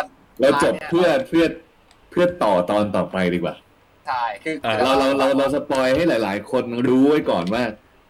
[0.40, 1.44] เราจบท้ายนี่ยเพื่อเพื่อ
[2.10, 3.54] เพื่อต่อตอนต่อไปดีกว่า
[4.06, 7.62] ใช่คืออะเราเราเราเรา spoil ให้หลาย ๆ คนรู้ไว้ก่อนว่า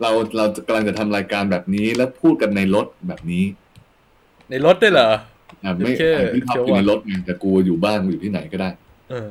[0.02, 3.44] เราเรากำลังจะทำรายการแบบนี้แล้วพูดกันในรถแบบนี้
[4.50, 5.10] ในรถด้วยเหรอ
[5.64, 8.70] อะไม่โอเคอะพี่ท็อปเชียวอยู่ในว่ะรถไงแต่กูอยู่บ้านกูอยู่ที่ไหนก็ได้
[9.10, 9.30] เออ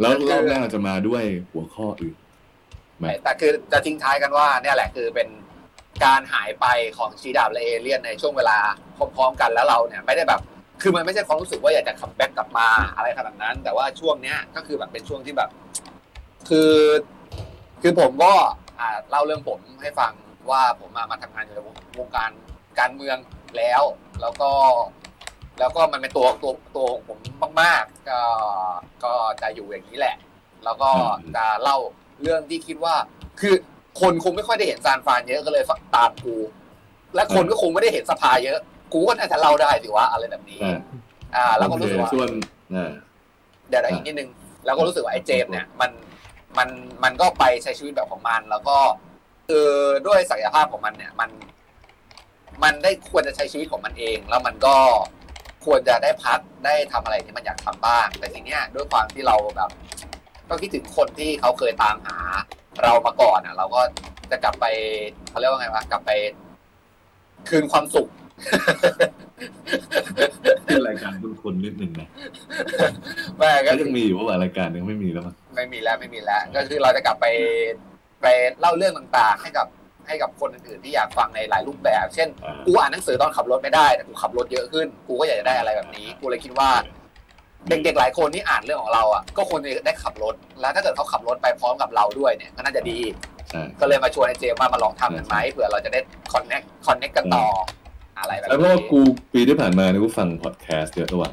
[0.00, 2.16] แล้วรอบหน้าเราจะมาด้วยหัวข้ออื่น
[2.98, 5.28] ไม่แต่คือจะทิ้งท้ายกันว่า เนี่ยแหละคือเป็น
[6.04, 6.66] การหายไป
[6.98, 8.58] ของชี้ดาบและเอเลียนในช่วงเวลา
[8.96, 10.40] พร้อมๆกันแล้วเราเนี่ยไม่ได้แบบ
[10.82, 15.50] คือมันไม่ใช่ความรู้สึกว่าอยากจะ comeback กลับมาอะไรขนาดนั้น แต่ว่าช่วงเนี้ยก็คือแบบเป็นช่วงที่แบบ
[16.48, 16.72] คือ
[17.82, 18.32] คือผมก็
[18.80, 20.12] อ่าเล่าเรื่องผมให้ฟัง
[20.50, 21.60] ว่าผมมามาทำงานอยู่ใน
[21.98, 22.30] วงการ
[22.80, 23.16] การเมือง
[23.56, 23.82] แล้ว
[24.20, 24.50] แล้วก็
[25.58, 27.18] แล้วก็มันเป็นตัวตัวตัวของผม
[27.62, 28.20] มาก ๆ ก็
[29.04, 30.16] ก็จะอยู่อย่างนี้แหละ
[30.64, 31.76] แล้วก็อืมจะเล่า
[32.22, 32.94] เรื่องที่คิดว่า
[33.40, 33.54] คือ
[34.00, 35.64] คนคงไม่ค่อยได้เห็นซานฟรานเยอะก็เลย
[35.96, 36.36] ตามกู
[37.14, 38.58] และคนก็คงไม่ได้เห็นสภาเยอะ
[38.92, 40.78] กูก็น่าจะเล่าได้สิว่าอะไรแบบนี้ อ่า
[41.36, 42.28] อ่าแล้วก็โอรู้เคสึกว่าส่วน
[42.74, 42.92] อ่า
[43.68, 44.28] เดี๋ยวๆอีกนิดนึง
[44.64, 45.90] แล้วก็รู้สึกว่าไอ้เจมส์เนี่ยมัน
[46.58, 46.68] มัน
[47.04, 48.76] มันก็ไปใช้ชีวิตแบบของมัน แล้วก็
[49.48, 51.30] เออด้วยศักยภาพของมันเนี่ย มัน
[52.62, 54.76] มันได้ควรจะใช้ชีวิตของมันเอง แล้วมันก็
[55.64, 59.70] ควรจะได้พักได้ทำอะไรที่มันอยากทำบ้าง แต่ทีเนี้ยด้วยความที่เราแบบ
[60.48, 62.18] ก็คิดถึงคนที่เขาเคยตามหา
[62.82, 63.80] เรามาก่อนอะ เราก็
[64.30, 64.66] จะกลับไป
[65.30, 66.10] เขาเรียกว่าไงวะกลับไป
[67.48, 68.08] คืนความสุข
[70.66, 72.08] ที่รายการคุณคนนิดหนึ่งนะ
[73.38, 77.26] แม่ก็ก็ยังมีอยู่ว่ารายการยังไม่มีแล้วมั้งไม่มีแล้วไม่มีแล้ว ก็คือเราจะกลับไป
[78.22, 78.26] ไป
[78.60, 79.66] เล่าเรื่องต่างๆ ให้กับ
[80.08, 86.70] ให้กับคนอื่นๆที่อยากฟังในหลายรูปแบบ เช่นอ่ากูอ่านหนังสือตอนขับรถไม่ได้แต่กูขับรถเยอะขึ้น กูก็อยากจะได้อะไรแบบนี้ กูเลยคิดว่า
[87.68, 92.98] เด็กๆหลายคนที่อ่านเรื่องของเราอะก็ควรจะได้ขับรถ แล้วถ้าเกิดเขาขับรถไปพร้อมกับเราด้วยเนี่ยก็น่าจะดี
[93.50, 96.00] ใช่ก็เลยมาชวนไอ้เจมส์ว่ามาลองทำกันไหมเผื่อเราจะได้
[96.32, 97.46] connect connect กันต่อ
[98.18, 99.00] อะไรแบบแล้วเพราะนี้ว่ากู
[99.32, 101.32] ปีที่ผ่านมาเนี่ยกูฟังพอดแคสต์เยอะระหว่าง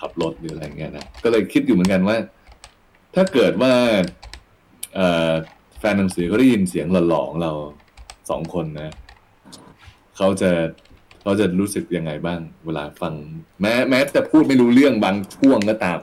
[0.00, 2.16] ขับรถหรืออะไรเงี้ยนะก็เลยคิดอยู่เหมือนกันว่า
[3.14, 3.72] ถ้าเกิดว่า
[4.94, 5.32] เอ่อ
[5.78, 7.52] แฟนหนังสือเขาได้ยินเสียงหล่อๆของเรา
[8.30, 8.94] สองคนนะ
[10.16, 10.50] เขาจะ
[11.22, 13.14] เขาจะรู้สึกยังไงบ้าง เวลาฟัง
[13.60, 15.98] แม้แม้จะพูดไม่รู้เรื่องบางช่วงก็ตาม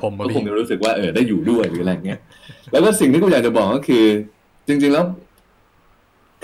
[0.00, 2.20] ผมมาก็คพี่งจะรู้สึกว่าเออได้อยู่ด้วยหรืออะไรเงี้ย
[2.72, 4.04] แล้วก็สิ่งที่กูอยากจะบอกก็คือ
[4.66, 5.04] จริง ๆแล้ว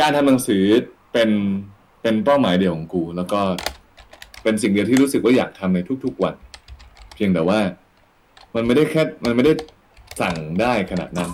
[0.01, 0.63] การทำหนังสือ
[1.13, 1.31] เป็น
[2.03, 3.41] เป็นเป้าหมายเดียวของกู แล้วก็
[4.43, 6.35] เป็นสิ่งเดียวที่รู้สึกว่าอยากทำในทุก ๆวัน
[7.15, 7.61] เพียงแต่ว่า
[8.55, 9.53] มันไม่ได้แค่ มันไม่ได้
[10.21, 11.31] สั่งได้ขนาดนั้น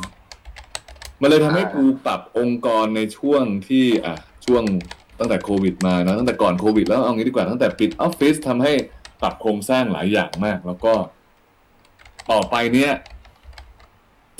[1.20, 4.62] มันเลยทำให้กูปรับองค์กรในช่วงที่อะช่วง
[5.18, 8.72] ตั้งแต่โควิดมานะตั้งแต่ก่อนโควิดแล้วเอางี้ดีกว่าตั้งแต่ปิดออฟฟิศทำให้
[9.22, 10.92] ปรับโครงสร้างหลายอย่างมาก แล้วก็
[12.30, 12.92] ต่อไปเนี้ย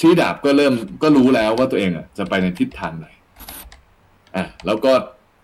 [0.01, 3.07] ชี้ดาบก็เริ่มก็รู้แล้วว่าตัวเองอะ จะไปในทิศทางไหน
[4.37, 4.93] อะแล้วก็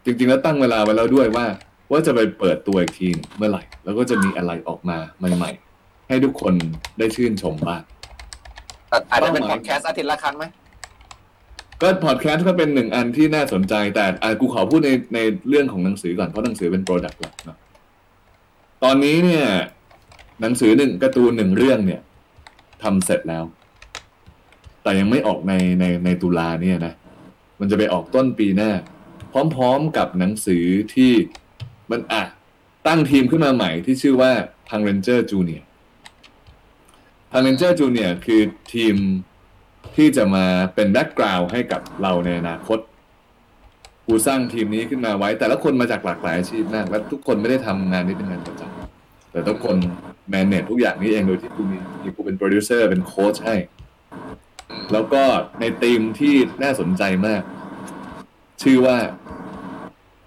[0.05, 1.47] จริง ๆ แล้วตั้งเวลาไว้แล้วด้วยว่า
[1.91, 4.99] ว่าจะไปเปิดตัวอีกทีเมื่อไหร่ แล้วก็จะมีอะไรออกมา
[5.37, 6.55] ใหม่ๆให้ทุกคน
[6.99, 7.83] ได้ชื่นชมบ้าง
[8.89, 10.45] แต่อาจจะเป็นเป้าหพมายอดแคสต์อาทิตย์ละครั้งไหม
[11.83, 15.19] ก็พอดแคสต์ก็เป็นหนึ่งอันที่น่าสนใจ แต่อะกูขอพูดในใน
[15.49, 17.59] เรื่องของหนังสือก่อนเพราะหนังสือเป็นโปรดักต์หลักเนะ
[18.83, 19.45] ตอนนี้เนี่ย
[20.41, 22.01] หนังสือหนึ่งการ์ตูนหนึ่งเรื่องเนี่ย
[22.83, 23.45] ทำเสร็จแล้ว
[24.83, 26.95] แต่ยังไม่ออกในในในตุลาเนี่ยนะ
[27.61, 28.71] มันจะไปออกต้นปีหน้า
[29.33, 30.65] พร้อมๆกับหนังสือ
[30.95, 31.13] ที่
[31.91, 32.23] มันอะ
[32.87, 34.33] ตั้งทีมขึ้นมาใหม่ที่ชื่อว่า
[34.69, 35.63] p a n Ranger Junior
[37.33, 38.41] p a n Ranger Junior คือ
[38.73, 38.97] ทีม
[39.97, 42.79] ที่จะมาเป็น background ให้กับเราในอนาคต
[44.07, 49.77] กูสร้างทีมนี้ขึ้นมาไว้ แต่ละคนมาจากหลากหลายอาชีพมากและทุกคนไม่ได้ทำงานนี้เป็นงานประจำแต่ทุกคน
[50.29, 53.57] manage ทุกอย่างนี้เองโดยที่กูมีกูเป็นโปรดิวเซอร์เป็นโค้ชให้
[54.93, 55.23] แล้วก็
[55.61, 57.43] ในธีมที่น่าสนใจมาก
[58.63, 58.97] ชื่อว่า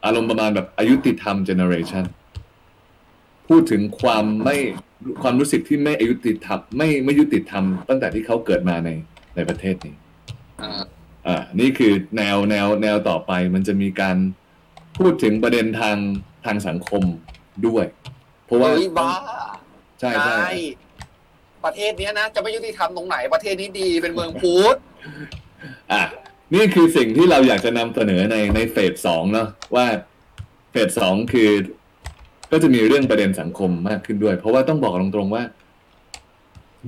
[0.06, 2.06] อารมณ์ประมาณแบบอายุติธรรมเจเนอเรชัน
[3.48, 4.58] พูดถึงความไม่
[5.22, 8.90] ความรู้สึกที่ไม่อายุติธรรมไม่ไม่ยุติธรรมตั้งแต่ที่เขาเกิดมาใน
[9.36, 9.96] ในประเทศนี้
[10.62, 10.84] อ่า
[11.28, 14.18] อ่านี่คือแนวแนวแนวต่อไปมันจะมีการ
[14.98, 15.98] พูดถึงประเด็นทาง
[16.46, 17.04] ทางสังคม
[17.68, 17.86] ด้วย
[18.46, 19.12] เพราะว่าเฮ้ยบ้า
[20.00, 20.58] ใช่ใช่นาย
[21.66, 24.78] ประเทศเนี้ยนะจะไม่ยุติธรรมตรงไหนประเทศนี้ดีเป็นเมืองพุทธ
[25.94, 26.04] อะ
[26.56, 29.86] นี่คือสิ่งที่เราอยากจะนำเสนอในในเฟสสองเนาะว่า
[30.72, 31.50] เฟสสองคือ
[32.52, 35.44] ก็จะมีเรื่องประเด็นสังคมมากขึ้นด้วย เพราะว่าต้องบอกตรงๆว่า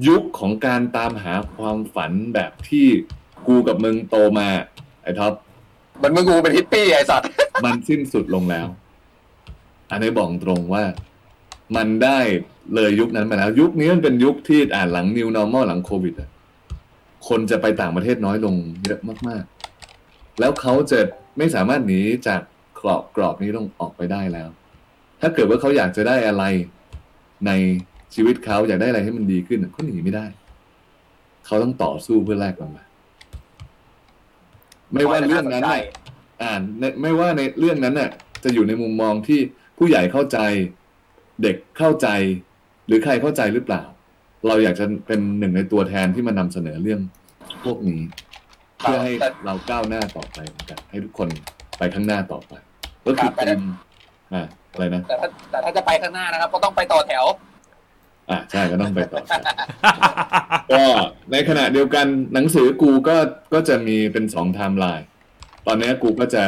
[0.07, 2.87] ยุคของการตามหาความฝันแบบที่
[3.47, 4.47] กูกับมึงโตมา
[5.03, 5.33] ไอ้ท็อป
[6.01, 7.29] มันมึงกูเป็นฮิปปี้ไอ้สัตว์
[7.63, 8.67] มันสิ้นสุดลงแล้ว
[9.91, 10.83] อันนี้บอกตรงว่า
[11.75, 12.19] มันได้
[12.75, 16.29] เลยยุคนั้นมาแล้ว ยุคนี้มันเป็นยุคที่อ่านหลัง New Normal หลังโควิดอะ
[17.27, 20.99] คนจะไปต่างประเทศน้อยลงเยอะมากๆ แล้วเขาจะ
[21.37, 22.41] ไม่สามารถหนีจาก
[22.79, 24.49] กรอบกรอบนี้ลงออกไปได้แล้ว
[25.21, 26.43] ถ้าเกิดว่าเขาอยากจะได้อะไร
[27.45, 27.51] ใน
[28.16, 30.26] ชีวิตเขาอยากได้อะไรให้มันดีขึ้นเขาหนีไม่ได้
[31.45, 32.84] เขาต้องต่อสู้เพื่อแลกมันมา
[34.93, 35.82] ไม่ว่าเรื่องนั้นน่ะ
[36.43, 38.10] อ่านในไม่ว่าในเรื่องนั้นน่ะ
[38.43, 39.39] จะอยู่ในมุมมองที่
[39.78, 40.39] ผู้ใหญ่เข้าใจ
[41.43, 42.08] เด็กเข้าใจ
[42.88, 43.84] หรือใครเข้าใจหรือเปล่า
[44.47, 47.01] เราอยากจะเป็นหนึ่งในตัวแทนที่มานำเสนอเรื่อง
[47.64, 48.01] พวกนี้
[48.80, 49.12] เพื่อให้
[49.45, 51.30] เราก้าวหน้าต่อไปเหมือนกัน ให้ทุกคน
[51.78, 52.53] ไปข้างหน้าต่อไป
[53.05, 53.62] ก็คือทีม
[54.34, 57.26] อ่าอะไรนะแต่ถ้าแต่ถ้าจะไปข้างหน้านะครับ ก็ต้องไปต่อแถว
[58.30, 59.21] อ่าใช่ก็ต้องไปต่อ
[60.71, 60.84] ก็
[61.32, 63.17] ในขณะเดียวกันหนังสือกูก็
[63.53, 65.07] ก็จะมีเป็นสองไทม์ไลน์
[65.65, 66.45] ตอนนี้กูก็จะ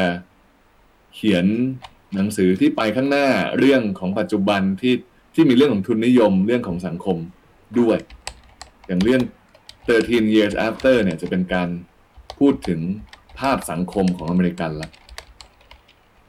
[1.15, 1.45] เขียน
[2.15, 3.27] หนังสือที่ไปข้างหน้า
[3.59, 4.95] เรื่องของปัจจุบันที่
[5.35, 7.17] ที่มีเรื่องของทุนนิยมเรื่องของสังคม
[7.79, 7.97] ด้วย
[8.87, 9.21] อย่างเรื่อง
[9.77, 11.69] 13 years after เนี่ยจะเป็นการ
[12.39, 12.81] พูดถึง
[13.39, 14.89] ภาพสังคมของอเมริกันละ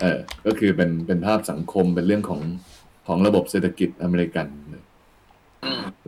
[0.01, 2.40] เออก็คือเป็นเป็นภาพสังคมเป็นเรื่องของ
[3.07, 4.46] ของระบบเศรษฐกิจอเมริกัน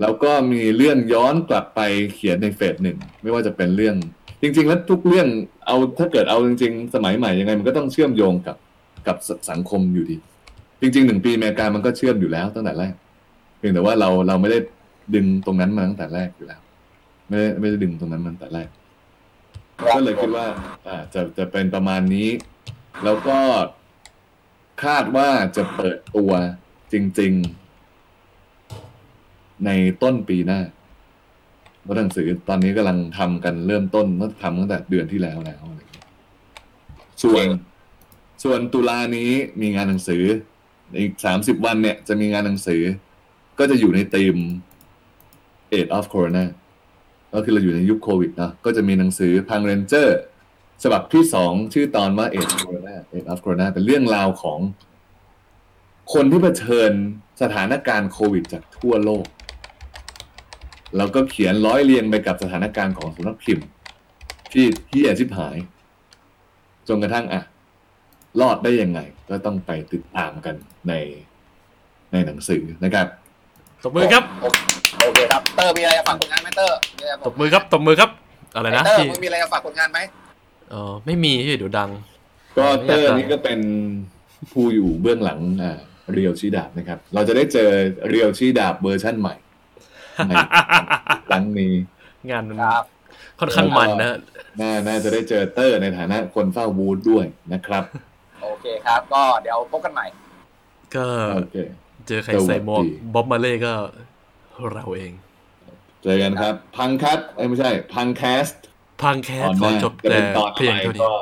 [0.01, 1.81] แล้วก็มีเรื่องย้อนกลับไป
[2.15, 3.97] เขียนในเฟสหนึ่งไม่ว่าจะเป็นเรื่อง
[4.43, 5.29] จริง ๆ แล้วทุกเรื่อง
[5.67, 8.57] เอาถ้าเกิดเอาจริง ๆ สมัยใหม่ยังไงมันก็ต้องเชื่อมโยงกับ
[9.07, 10.17] กับสสังคมอยู่ดี
[10.81, 12.95] จริงๆหนึ่งปีอเมริกามันก็เชื่อมอยู่แล้วตั้งแต่แรก
[13.59, 14.59] เพียงแต่ว่าเราเราไม่ได้
[15.15, 16.61] ดึงตรงนั้นมาตั้งแต่แรกอยู่แล้ว
[17.29, 18.69] ไม่ได้ไม่ได้ดึงตรงนั้นมาตั้งแต่แรก
[19.97, 20.47] ก็เลยคิดว่า
[20.87, 22.29] อ่าจะจะเป็นประมาณนี้
[23.05, 23.39] แล้วก็
[24.85, 26.33] คาดว่าจะเปิดตัว
[26.93, 27.62] จริง ๆ
[29.67, 29.71] ใน
[30.03, 30.61] ต้นปีหน้า
[31.83, 36.07] เพราะหนังสือตอนนี้กำลังทำกันเริ่มต้นก็ทำตั้งแต่เดือนที่แล้วแล้วอะไรอย่างเงี้ย
[37.23, 37.47] ส่วน
[38.45, 40.23] ส่วนตุลานี้มีงานหนังสือ
[40.99, 42.83] อีกสามสิบวันเนี่ย จะมีงานหนังสือ
[43.59, 44.37] ก็จะอยู่ในธีม
[45.73, 46.45] Age of Corona
[47.35, 50.19] ก็คือเราอยู่ในยุคโควิดเนอะก็จะมีหนังสือพังเรนเจอร์
[50.83, 54.59] ฉบับที่สองชื่อตอนว่า Age of Corona Age of Corona เป็นเรื่องราวของ
[56.13, 56.93] คนที่เผชิญ
[57.43, 59.25] สถานการณ์โควิดจากทั่วโลก
[60.97, 63.67] แล้วก็เขียนร้อยเรียงไปกับสถานการณ์ของสำนักพิมพ์
[64.53, 65.57] ที่ที่อาชิบหาย
[66.89, 67.43] จนกระทั่งอะ
[68.41, 70.55] รอดได้ยังไง ก็ต้องไปติดตามกัน
[70.89, 70.93] ใน
[72.13, 73.07] ในหนังสือนะครับ
[73.83, 74.47] ตบมือครับ โอ
[75.01, 78.11] โอเคครับเตอร์มีอะไรจะฝากผลงานไหมเตอร์มีอะไรจะตบมือครับตบมือครับ
[78.55, 79.99] อะไรนะเตอร์ที่มึงมีอะไรจะฝากผลงานไหม
[80.71, 81.91] เออไม่มีที่เดี๋ยวดัง
[82.59, 83.61] ก็ไม่เตอยากอร์ฟังนี่ก็เป็น
[84.53, 85.79] ผู้อยู่เบื้องหลังอ่า
[86.13, 87.71] เรียวชีดาบนะครับ เราจะได้เจอ
[88.09, 89.35] เรียวชีดาบเวอร์ชั่นใหม่
[90.29, 90.33] ใน
[91.29, 91.75] ครั้งนี้
[92.31, 92.85] งานมันครับ
[93.41, 94.17] ค่อนข้างมันนะ
[94.61, 97.85] น่าน่าจะได้เจอเตอร์ในฐานะคนเฝ้าบูธด้วยนะครับ
[98.43, 100.07] โอเคครับ ก็เดี๋ยวพบกันใหม่
[100.97, 101.07] ก็
[101.37, 101.57] โอเค
[102.07, 103.73] เจอใครใส่หมวกสวัสดีบ๊อบมาเล่ก็
[104.75, 105.13] เราเอง
[106.03, 108.63] เจอกันครับ พังคัทเอ้ยไม่ใช่ พังแคสต์
[109.03, 111.13] พังแคตสอนหขอน้าจบจะแต่เป็นตอนเพียงอะไรเท่านี้ก็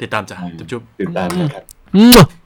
[0.00, 2.39] ติดตามจ้ะจุ๊บจุ๊บติดตามนะครับๆ